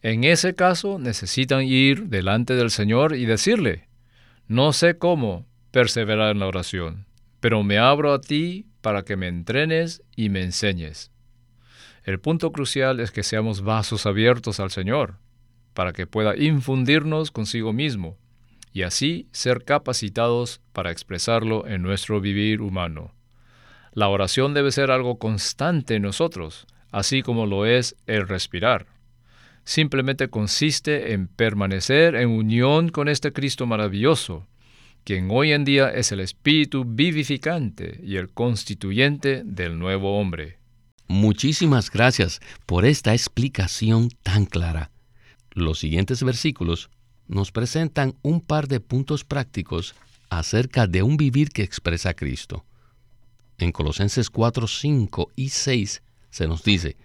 En 0.00 0.22
ese 0.22 0.54
caso 0.54 1.00
necesitan 1.00 1.64
ir 1.64 2.04
delante 2.04 2.54
del 2.54 2.70
Señor 2.70 3.16
y 3.16 3.24
decirle, 3.24 3.88
no 4.46 4.72
sé 4.72 4.96
cómo 4.96 5.44
perseverar 5.72 6.30
en 6.30 6.38
la 6.38 6.46
oración, 6.46 7.05
pero 7.46 7.62
me 7.62 7.78
abro 7.78 8.12
a 8.12 8.20
ti 8.20 8.66
para 8.80 9.04
que 9.04 9.14
me 9.14 9.28
entrenes 9.28 10.02
y 10.16 10.30
me 10.30 10.42
enseñes. 10.42 11.12
El 12.02 12.18
punto 12.18 12.50
crucial 12.50 12.98
es 12.98 13.12
que 13.12 13.22
seamos 13.22 13.62
vasos 13.62 14.04
abiertos 14.04 14.58
al 14.58 14.72
Señor, 14.72 15.18
para 15.72 15.92
que 15.92 16.08
pueda 16.08 16.36
infundirnos 16.36 17.30
consigo 17.30 17.72
mismo, 17.72 18.18
y 18.72 18.82
así 18.82 19.28
ser 19.30 19.62
capacitados 19.62 20.60
para 20.72 20.90
expresarlo 20.90 21.68
en 21.68 21.82
nuestro 21.82 22.20
vivir 22.20 22.60
humano. 22.60 23.14
La 23.92 24.08
oración 24.08 24.52
debe 24.52 24.72
ser 24.72 24.90
algo 24.90 25.20
constante 25.20 25.94
en 25.94 26.02
nosotros, 26.02 26.66
así 26.90 27.22
como 27.22 27.46
lo 27.46 27.64
es 27.64 27.94
el 28.08 28.26
respirar. 28.26 28.86
Simplemente 29.62 30.30
consiste 30.30 31.12
en 31.12 31.28
permanecer 31.28 32.16
en 32.16 32.28
unión 32.28 32.88
con 32.88 33.06
este 33.06 33.32
Cristo 33.32 33.66
maravilloso, 33.66 34.48
quien 35.06 35.28
hoy 35.30 35.52
en 35.52 35.64
día 35.64 35.88
es 35.90 36.10
el 36.10 36.18
espíritu 36.18 36.84
vivificante 36.84 38.00
y 38.02 38.16
el 38.16 38.28
constituyente 38.28 39.42
del 39.44 39.78
nuevo 39.78 40.18
hombre. 40.18 40.58
Muchísimas 41.06 41.92
gracias 41.92 42.40
por 42.66 42.84
esta 42.84 43.12
explicación 43.12 44.08
tan 44.24 44.46
clara. 44.46 44.90
Los 45.52 45.78
siguientes 45.78 46.24
versículos 46.24 46.90
nos 47.28 47.52
presentan 47.52 48.16
un 48.22 48.40
par 48.40 48.66
de 48.66 48.80
puntos 48.80 49.22
prácticos 49.22 49.94
acerca 50.28 50.88
de 50.88 51.04
un 51.04 51.16
vivir 51.16 51.50
que 51.50 51.62
expresa 51.62 52.12
Cristo. 52.12 52.64
En 53.58 53.70
Colosenses 53.70 54.28
4, 54.28 54.66
5 54.66 55.30
y 55.36 55.50
6 55.50 56.02
se 56.30 56.48
nos 56.48 56.64
dice, 56.64 56.96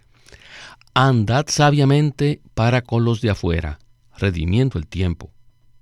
Andad 0.96 1.46
sabiamente 1.50 2.42
para 2.56 2.82
con 2.82 3.06
los 3.06 3.22
de 3.22 3.30
afuera, 3.30 3.78
redimiendo 4.18 4.80
el 4.80 4.88
tiempo. 4.88 5.32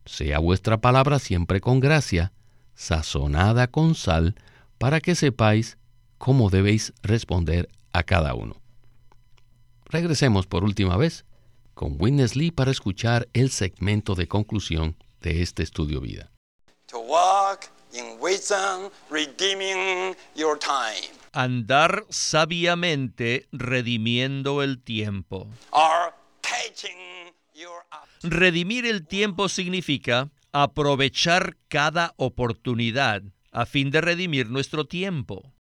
Sea 0.10 0.40
vuestra 0.40 0.82
palabra 0.82 1.20
siempre 1.20 1.62
con 1.62 1.80
gracia, 1.80 2.34
sazonada 2.74 3.68
con 3.68 3.94
sal, 3.94 4.34
para 4.80 5.02
que 5.02 5.14
sepáis 5.14 5.78
cómo 6.18 6.50
debéis 6.50 6.94
responder 7.04 7.70
a 7.94 8.02
cada 8.02 8.34
uno. 8.34 8.56
Regresemos 9.86 10.48
por 10.48 10.64
última 10.64 10.98
vez 10.98 11.26
con 11.76 11.96
Witness 12.00 12.36
Lee 12.36 12.50
para 12.50 12.72
escuchar 12.72 13.30
el 13.34 13.52
segmento 13.52 14.16
de 14.16 14.28
conclusión 14.28 14.98
de 15.22 15.44
este 15.44 15.62
estudio 15.62 16.02
vida. 16.02 16.32
Andar 21.34 22.06
sabiamente 22.10 23.48
redimiendo 23.52 24.64
el 24.64 24.82
tiempo. 24.82 25.48
Redimir 28.24 28.86
el 28.86 29.08
tiempo 29.08 29.50
significa 29.50 30.30
aprovechar 30.52 31.58
cada 31.68 32.14
oportunidad 32.18 33.24
a 33.52 33.66
fin 33.66 33.92
de 33.92 34.02
redimir 34.02 34.50
nuestro 34.50 34.86
tiempo. 34.86 35.54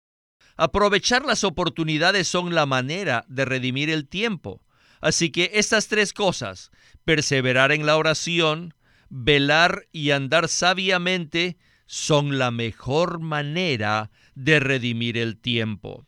Aprovechar 0.55 1.25
las 1.25 1.43
oportunidades 1.43 2.27
son 2.27 2.55
la 2.55 2.65
manera 2.65 3.25
de 3.27 3.45
redimir 3.45 3.89
el 3.89 4.07
tiempo. 4.07 4.63
Así 5.01 5.29
que 5.29 5.51
estas 5.53 5.87
tres 5.87 6.13
cosas, 6.13 6.71
perseverar 7.05 7.71
en 7.71 7.85
la 7.85 7.97
oración, 7.97 8.73
velar 9.09 9.87
y 9.91 10.11
andar 10.11 10.47
sabiamente, 10.47 11.57
son 11.85 12.39
la 12.39 12.51
mejor 12.51 13.19
manera 13.19 14.09
de 14.35 14.59
redimir 14.59 15.17
el 15.17 15.37
tiempo. 15.37 16.05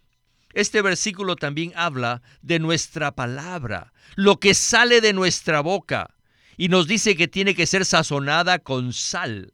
Este 0.53 0.81
versículo 0.81 1.35
también 1.35 1.73
habla 1.75 2.21
de 2.41 2.59
nuestra 2.59 3.13
palabra, 3.13 3.93
lo 4.15 4.39
que 4.39 4.53
sale 4.53 4.99
de 5.01 5.13
nuestra 5.13 5.61
boca, 5.61 6.15
y 6.57 6.69
nos 6.69 6.87
dice 6.87 7.15
que 7.15 7.27
tiene 7.27 7.55
que 7.55 7.67
ser 7.67 7.85
sazonada 7.85 8.59
con 8.59 8.91
sal. 8.93 9.53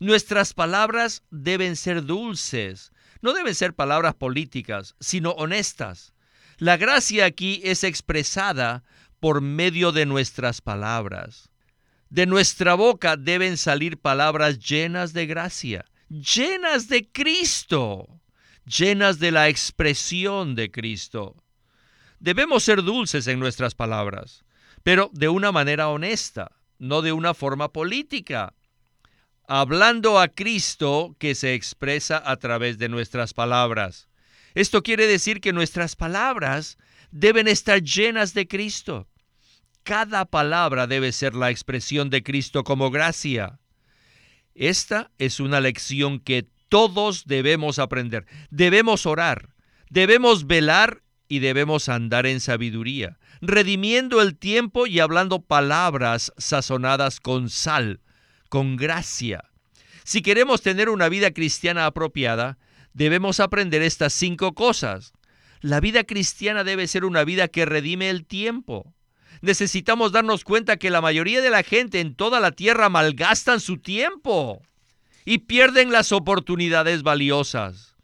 Nuestras 0.00 0.52
palabras 0.52 1.22
deben 1.30 1.76
ser 1.76 2.04
dulces, 2.04 2.92
no 3.22 3.32
deben 3.32 3.54
ser 3.54 3.74
palabras 3.74 4.14
políticas, 4.14 4.94
sino 5.00 5.30
honestas. 5.30 6.12
La 6.58 6.76
gracia 6.76 7.24
aquí 7.24 7.60
es 7.64 7.82
expresada 7.82 8.84
por 9.18 9.40
medio 9.40 9.92
de 9.92 10.04
nuestras 10.04 10.60
palabras. 10.60 11.48
De 12.10 12.26
nuestra 12.26 12.74
boca 12.74 13.16
deben 13.16 13.56
salir 13.56 13.98
palabras 13.98 14.58
llenas 14.58 15.14
de 15.14 15.26
gracia, 15.26 15.86
llenas 16.08 16.88
de 16.88 17.10
Cristo, 17.10 18.20
llenas 18.64 19.18
de 19.18 19.30
la 19.30 19.48
expresión 19.48 20.54
de 20.54 20.70
Cristo. 20.70 21.36
Debemos 22.18 22.64
ser 22.64 22.82
dulces 22.82 23.26
en 23.26 23.38
nuestras 23.38 23.74
palabras, 23.74 24.44
pero 24.82 25.10
de 25.12 25.28
una 25.28 25.52
manera 25.52 25.88
honesta, 25.88 26.52
no 26.78 27.02
de 27.02 27.12
una 27.12 27.34
forma 27.34 27.72
política 27.72 28.54
hablando 29.46 30.18
a 30.18 30.28
Cristo 30.28 31.16
que 31.18 31.34
se 31.34 31.54
expresa 31.54 32.22
a 32.24 32.36
través 32.36 32.78
de 32.78 32.88
nuestras 32.88 33.34
palabras. 33.34 34.08
Esto 34.54 34.82
quiere 34.82 35.06
decir 35.06 35.40
que 35.40 35.52
nuestras 35.52 35.96
palabras 35.96 36.78
deben 37.10 37.48
estar 37.48 37.82
llenas 37.82 38.34
de 38.34 38.46
Cristo. 38.46 39.08
Cada 39.82 40.24
palabra 40.24 40.86
debe 40.86 41.12
ser 41.12 41.34
la 41.34 41.50
expresión 41.50 42.08
de 42.08 42.22
Cristo 42.22 42.64
como 42.64 42.90
gracia. 42.90 43.58
Esta 44.54 45.10
es 45.18 45.40
una 45.40 45.60
lección 45.60 46.20
que 46.20 46.48
todos 46.74 47.26
debemos 47.26 47.78
aprender. 47.78 48.26
Debemos 48.50 49.06
orar, 49.06 49.50
debemos 49.90 50.48
velar 50.48 51.04
y 51.28 51.38
debemos 51.38 51.88
andar 51.88 52.26
en 52.26 52.40
sabiduría, 52.40 53.20
redimiendo 53.40 54.20
el 54.20 54.36
tiempo 54.36 54.88
y 54.88 54.98
hablando 54.98 55.40
palabras 55.40 56.32
sazonadas 56.36 57.20
con 57.20 57.48
sal 57.48 58.00
con 58.48 58.74
gracia. 58.74 59.44
Si 60.02 60.20
queremos 60.20 60.62
tener 60.62 60.88
una 60.88 61.08
vida 61.08 61.30
cristiana 61.30 61.86
apropiada, 61.86 62.58
debemos 62.92 63.38
aprender 63.38 63.80
estas 63.80 64.12
cinco 64.12 64.56
cosas. 64.56 65.12
La 65.60 65.78
vida 65.78 66.02
cristiana 66.02 66.64
debe 66.64 66.88
ser 66.88 67.04
una 67.04 67.22
vida 67.22 67.46
que 67.46 67.66
redime 67.66 68.10
el 68.10 68.26
tiempo. 68.26 68.92
Necesitamos 69.42 70.10
darnos 70.10 70.42
cuenta 70.42 70.76
que 70.76 70.90
la 70.90 71.00
mayoría 71.00 71.40
de 71.40 71.50
la 71.50 71.62
gente 71.62 72.00
en 72.00 72.16
toda 72.16 72.40
la 72.40 72.50
tierra 72.50 72.88
malgastan 72.88 73.60
su 73.60 73.78
tiempo 73.78 74.60
y 75.24 75.38
pierden 75.38 75.92
las 75.92 76.12
oportunidades 76.12 77.02
valiosas. 77.02 77.96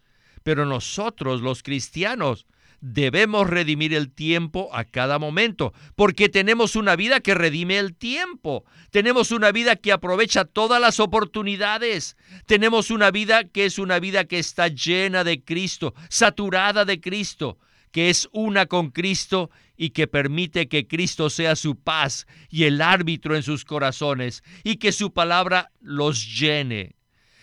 Pero 0.43 0.65
nosotros, 0.67 1.43
los 1.43 1.63
cristianos, 1.63 2.47
debemos 2.81 3.49
redimir 3.49 3.95
el 3.95 4.11
tiempo 4.11 4.71
a 4.73 4.85
cada 4.85 5.19
momento, 5.19 5.73
porque 5.97 6.29
tenemos 6.29 6.77
una 6.77 6.97
vida 6.97 7.21
que 7.21 7.35
redime 7.35 7.79
el 7.79 7.95
tiempo, 7.95 8.65
tenemos 8.91 9.33
una 9.33 9.53
vida 9.53 9.77
que 9.77 9.93
aprovecha 9.93 10.45
todas 10.45 10.81
las 10.81 10.99
oportunidades, 10.99 12.17
tenemos 12.47 12.91
una 12.91 13.11
vida 13.11 13.45
que 13.45 13.67
es 13.67 13.79
una 13.79 14.01
vida 14.01 14.25
que 14.25 14.39
está 14.39 14.69
llena 14.69 15.25
de 15.25 15.45
Cristo, 15.45 15.95
saturada 16.09 16.85
de 16.85 17.01
Cristo, 17.01 17.59
que 17.93 18.09
es 18.09 18.29
una 18.33 18.67
con 18.67 18.91
Cristo 18.91 19.51
y 19.77 19.91
que 19.91 20.07
permite 20.07 20.69
que 20.69 20.87
Cristo 20.87 21.29
sea 21.29 21.57
su 21.57 21.77
paz 21.77 22.27
y 22.49 22.65
el 22.65 22.81
árbitro 22.81 23.37
en 23.37 23.43
sus 23.43 23.65
corazones 23.65 24.43
y 24.63 24.77
que 24.77 24.93
su 24.93 25.13
palabra 25.13 25.71
los 25.81 26.39
llene. 26.39 27.00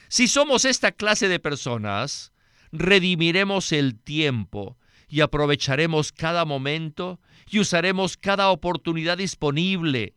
Si 0.10 0.28
somos 0.28 0.66
esta 0.66 0.92
clase 0.92 1.28
de 1.28 1.40
personas, 1.40 2.32
redimiremos 2.72 3.72
el 3.72 4.00
tiempo 4.00 4.78
y 5.10 5.22
aprovecharemos 5.22 6.12
cada 6.12 6.46
momento 6.46 7.20
y 7.50 7.60
usaremos 7.60 8.18
cada 8.18 8.50
oportunidad 8.50 9.18
disponible. 9.18 10.14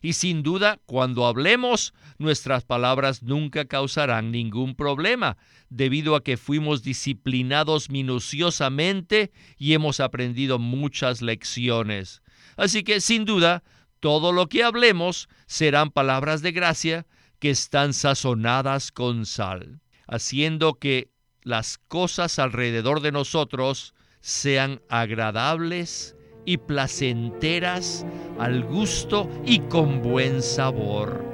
Y 0.00 0.14
sin 0.14 0.42
duda, 0.42 0.80
cuando 0.84 1.26
hablemos, 1.26 1.94
nuestras 2.18 2.64
palabras 2.64 3.22
nunca 3.22 3.66
causarán 3.66 4.32
ningún 4.32 4.74
problema, 4.74 5.36
debido 5.68 6.16
a 6.16 6.24
que 6.24 6.36
fuimos 6.36 6.82
disciplinados 6.82 7.88
minuciosamente 7.88 9.30
y 9.58 9.74
hemos 9.74 10.00
aprendido 10.00 10.58
muchas 10.58 11.22
lecciones. 11.22 12.20
Así 12.56 12.82
que, 12.82 13.00
sin 13.00 13.24
duda, 13.24 13.62
todo 14.00 14.32
lo 14.32 14.48
que 14.48 14.64
hablemos 14.64 15.28
serán 15.46 15.90
palabras 15.90 16.42
de 16.42 16.50
gracia 16.50 17.06
que 17.42 17.50
están 17.50 17.92
sazonadas 17.92 18.92
con 18.92 19.26
sal, 19.26 19.80
haciendo 20.06 20.74
que 20.74 21.10
las 21.42 21.76
cosas 21.76 22.38
alrededor 22.38 23.00
de 23.00 23.10
nosotros 23.10 23.94
sean 24.20 24.80
agradables 24.88 26.14
y 26.44 26.58
placenteras 26.58 28.06
al 28.38 28.62
gusto 28.62 29.28
y 29.44 29.58
con 29.58 30.02
buen 30.02 30.40
sabor. 30.40 31.24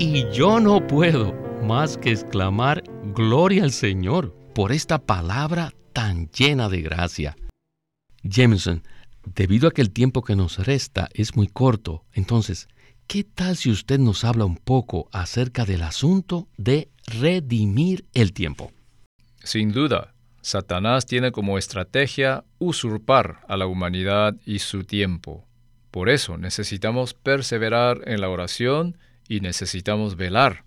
Y 0.00 0.28
yo 0.32 0.58
no 0.58 0.84
puedo 0.84 1.34
más 1.62 1.96
que 1.96 2.10
exclamar 2.10 2.82
gloria 3.14 3.62
al 3.62 3.70
Señor 3.70 4.34
por 4.56 4.72
esta 4.72 4.98
palabra 4.98 5.72
tan 5.92 6.28
llena 6.30 6.68
de 6.68 6.82
gracia. 6.82 7.36
Jameson, 8.24 8.82
debido 9.24 9.68
a 9.68 9.70
que 9.70 9.82
el 9.82 9.92
tiempo 9.92 10.24
que 10.24 10.34
nos 10.34 10.58
resta 10.66 11.08
es 11.14 11.36
muy 11.36 11.46
corto, 11.46 12.04
entonces, 12.12 12.66
¿qué 13.06 13.24
tal 13.24 13.56
si 13.56 13.70
usted 13.70 13.98
nos 13.98 14.24
habla 14.24 14.44
un 14.44 14.56
poco 14.56 15.08
acerca 15.12 15.64
del 15.64 15.82
asunto 15.82 16.48
de 16.56 16.88
redimir 17.06 18.04
el 18.14 18.32
tiempo? 18.32 18.72
Sin 19.42 19.72
duda, 19.72 20.14
Satanás 20.40 21.06
tiene 21.06 21.32
como 21.32 21.58
estrategia 21.58 22.44
usurpar 22.58 23.40
a 23.48 23.56
la 23.56 23.66
humanidad 23.66 24.36
y 24.44 24.58
su 24.58 24.84
tiempo. 24.84 25.46
Por 25.90 26.08
eso 26.08 26.36
necesitamos 26.36 27.14
perseverar 27.14 28.02
en 28.06 28.20
la 28.20 28.28
oración 28.28 28.98
y 29.28 29.40
necesitamos 29.40 30.16
velar 30.16 30.64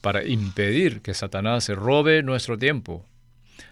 para 0.00 0.24
impedir 0.24 1.02
que 1.02 1.14
Satanás 1.14 1.64
se 1.64 1.74
robe 1.74 2.22
nuestro 2.22 2.56
tiempo. 2.56 3.04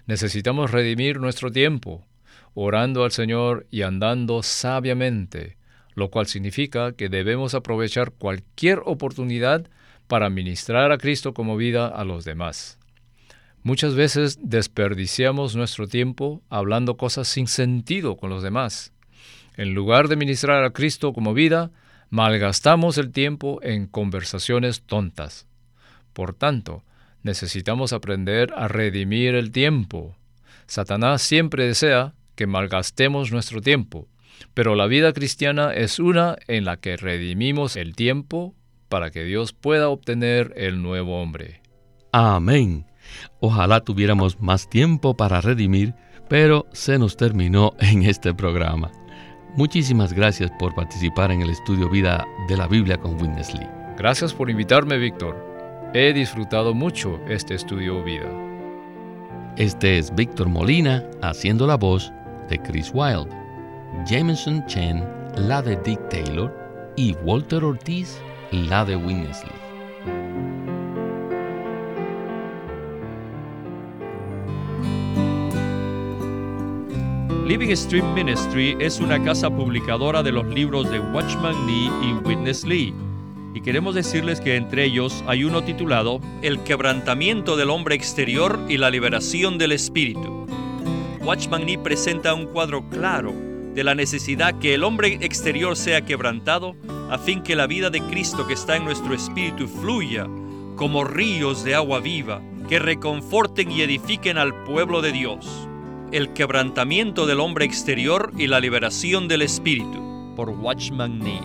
Necesitamos 0.07 0.73
redimir 0.73 1.21
nuestro 1.21 1.51
tiempo, 1.51 2.05
orando 2.55 3.05
al 3.05 3.13
Señor 3.13 3.67
y 3.71 3.83
andando 3.83 4.43
sabiamente, 4.43 5.56
lo 5.97 6.11
cual 6.11 6.27
significa 6.27 6.93
que 6.93 7.09
debemos 7.09 7.55
aprovechar 7.55 8.13
cualquier 8.13 8.81
oportunidad 8.85 9.69
para 10.07 10.31
ministrar 10.31 10.93
a 10.93 10.99
Cristo 10.99 11.35
como 11.35 11.57
vida 11.57 11.89
a 11.89 12.05
los 12.05 12.25
demás. 12.25 12.79
Muchas 13.63 13.95
veces 13.97 14.39
desperdiciamos 14.43 15.57
nuestro 15.57 15.89
tiempo 15.89 16.43
hablando 16.51 16.97
cosas 16.97 17.27
sin 17.27 17.49
sentido 17.49 18.17
con 18.17 18.31
los 18.31 18.43
demás. 18.43 18.93
En 19.57 19.75
lugar 19.75 20.07
de 20.09 20.17
ministrar 20.17 20.63
a 20.63 20.71
Cristo 20.71 21.13
como 21.13 21.35
vida, 21.35 21.73
malgastamos 22.11 22.99
el 22.99 23.11
tiempo 23.11 23.59
en 23.63 23.87
conversaciones 23.87 24.83
tontas. 24.83 25.49
Por 26.13 26.35
tanto, 26.35 26.85
necesitamos 27.23 27.93
aprender 27.93 28.53
a 28.55 28.69
redimir 28.69 29.35
el 29.35 29.51
tiempo. 29.51 30.15
Satanás 30.67 31.23
siempre 31.23 31.67
desea 31.67 32.15
que 32.37 32.47
malgastemos 32.47 33.33
nuestro 33.33 33.63
tiempo, 33.63 34.07
pero 34.55 34.75
la 34.75 34.87
vida 34.87 35.13
cristiana 35.13 35.73
es 35.73 35.99
una 35.99 36.37
en 36.49 36.65
la 36.65 36.77
que 36.77 36.97
redimimos 36.97 37.77
el 37.77 37.95
tiempo 37.95 38.55
para 38.89 39.11
que 39.11 39.25
Dios 39.25 39.53
pueda 39.53 39.89
obtener 39.89 40.53
el 40.57 40.83
nuevo 40.83 41.21
hombre. 41.21 41.61
Amén. 42.13 42.87
Ojalá 43.41 43.81
tuviéramos 43.81 44.41
más 44.41 44.69
tiempo 44.69 45.17
para 45.17 45.41
redimir, 45.41 45.95
pero 46.29 46.67
se 46.73 46.99
nos 46.99 47.17
terminó 47.17 47.73
en 47.79 48.03
este 48.05 48.35
programa. 48.35 48.91
Muchísimas 49.57 50.13
gracias 50.13 50.51
por 50.59 50.75
participar 50.75 51.31
en 51.31 51.43
el 51.43 51.51
estudio 51.51 51.89
vida 51.89 52.27
de 52.49 52.57
la 52.57 52.67
Biblia 52.67 52.99
con 52.99 53.21
Witness 53.21 53.55
Lee. 53.55 53.67
Gracias 53.97 54.35
por 54.35 54.51
invitarme, 54.51 54.99
Víctor. 54.99 55.35
He 55.95 56.13
disfrutado 56.13 56.75
mucho 56.75 57.19
este 57.29 57.55
estudio 57.55 58.05
vida. 58.05 58.29
Este 59.57 59.99
es 59.99 60.15
Víctor 60.15 60.51
Molina 60.51 61.03
haciendo 61.23 61.67
la 61.67 61.77
voz 61.77 62.13
de 62.51 62.59
Chris 62.59 62.91
Wilde, 62.93 63.35
Jameson 64.05 64.65
Chen, 64.67 65.03
la 65.37 65.63
de 65.63 65.75
Dick 65.77 65.99
Taylor 66.11 66.53
y 66.97 67.15
Walter 67.25 67.65
Ortiz, 67.65 68.21
la 68.53 68.85
de 68.85 68.95
Witness 68.95 69.43
Lee. 69.43 69.51
Living 77.47 77.75
Stream 77.75 78.15
Ministry 78.15 78.77
es 78.79 79.01
una 79.01 79.23
casa 79.25 79.51
publicadora 79.51 80.23
de 80.23 80.31
los 80.31 80.47
libros 80.47 80.91
de 80.91 81.01
Watchman 81.01 81.67
Nee 81.67 81.91
y 82.03 82.13
Witness 82.25 82.65
Lee. 82.65 82.95
Y 83.55 83.61
queremos 83.61 83.95
decirles 83.95 84.41
que 84.41 84.57
entre 84.57 84.85
ellos 84.85 85.25
hay 85.27 85.43
uno 85.45 85.65
titulado 85.65 86.21
El 86.43 86.63
quebrantamiento 86.63 87.57
del 87.57 87.71
hombre 87.71 87.95
exterior 87.95 88.61
y 88.69 88.77
la 88.77 88.91
liberación 88.91 89.59
del 89.59 89.73
espíritu. 89.73 90.47
Watchman 91.23 91.65
Nee 91.65 91.79
presenta 91.79 92.35
un 92.35 92.47
cuadro 92.47 92.89
claro 92.89 93.46
de 93.77 93.85
la 93.85 93.95
necesidad 93.95 94.59
que 94.59 94.73
el 94.73 94.83
hombre 94.85 95.19
exterior 95.21 95.77
sea 95.77 96.01
quebrantado 96.01 96.75
a 97.11 97.19
fin 97.19 97.43
que 97.43 97.55
la 97.55 97.67
vida 97.67 97.91
de 97.91 98.01
Cristo 98.01 98.47
que 98.47 98.55
está 98.55 98.75
en 98.75 98.87
nuestro 98.87 99.13
espíritu 99.13 99.69
fluya 99.69 100.27
como 100.77 101.05
ríos 101.05 101.63
de 101.63 101.75
agua 101.75 102.01
viva 102.01 102.41
que 102.71 102.79
reconforten 102.79 103.71
y 103.71 103.83
edifiquen 103.83 104.39
al 104.39 104.65
pueblo 104.65 105.03
de 105.03 105.13
Dios 105.13 105.69
el 106.11 106.33
quebrantamiento 106.33 107.27
del 107.27 107.39
hombre 107.39 107.67
exterior 107.67 108.33
y 108.39 108.47
la 108.47 108.61
liberación 108.61 109.29
del 109.29 109.43
espíritu, 109.43 110.33
por 110.35 110.49
Watchman 110.49 111.19
Nee. 111.19 111.43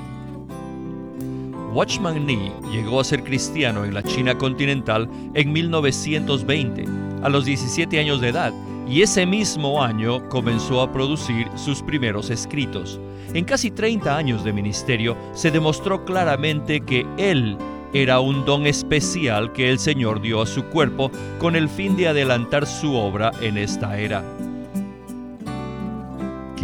Watchman 1.73 2.25
Nee 2.25 2.53
llegó 2.71 3.01
a 3.01 3.03
ser 3.03 3.23
cristiano 3.23 3.83
en 3.83 3.93
la 3.93 4.03
China 4.03 4.37
continental 4.37 5.09
en 5.33 5.51
1920, 5.51 6.85
a 7.23 7.27
los 7.27 7.43
17 7.43 7.99
años 7.99 8.21
de 8.21 8.29
edad, 8.29 8.53
y 8.91 9.01
ese 9.01 9.25
mismo 9.25 9.82
año 9.82 10.27
comenzó 10.30 10.82
a 10.82 10.91
producir 10.91 11.47
sus 11.56 11.82
primeros 11.82 12.30
escritos. 12.30 12.99
En 13.34 13.45
casi 13.45 13.71
30 13.71 14.15
años 14.15 14.43
de 14.43 14.51
ministerio 14.51 15.15
se 15.34 15.49
demostró 15.49 16.04
claramente 16.04 16.82
que 16.82 17.06
él 17.17 17.58
era 17.93 18.19
un 18.19 18.45
don 18.45 18.67
especial 18.67 19.54
que 19.54 19.69
el 19.69 19.80
Señor 19.80 20.21
dio 20.21 20.41
a 20.41 20.45
su 20.45 20.65
cuerpo 20.65 21.10
con 21.39 21.56
el 21.56 21.69
fin 21.69 21.95
de 21.95 22.10
adelantar 22.10 22.65
su 22.65 22.93
obra 22.93 23.32
en 23.41 23.58
esta 23.58 23.97
era 23.97 24.23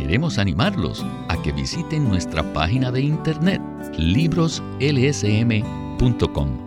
queremos 0.08 0.38
animarlos 0.38 1.06
a 1.28 1.42
que 1.42 1.52
visiten 1.52 2.08
nuestra 2.08 2.42
página 2.54 2.92
de 2.92 3.02
internet 3.02 3.62
libroslsm.com. 3.98 6.67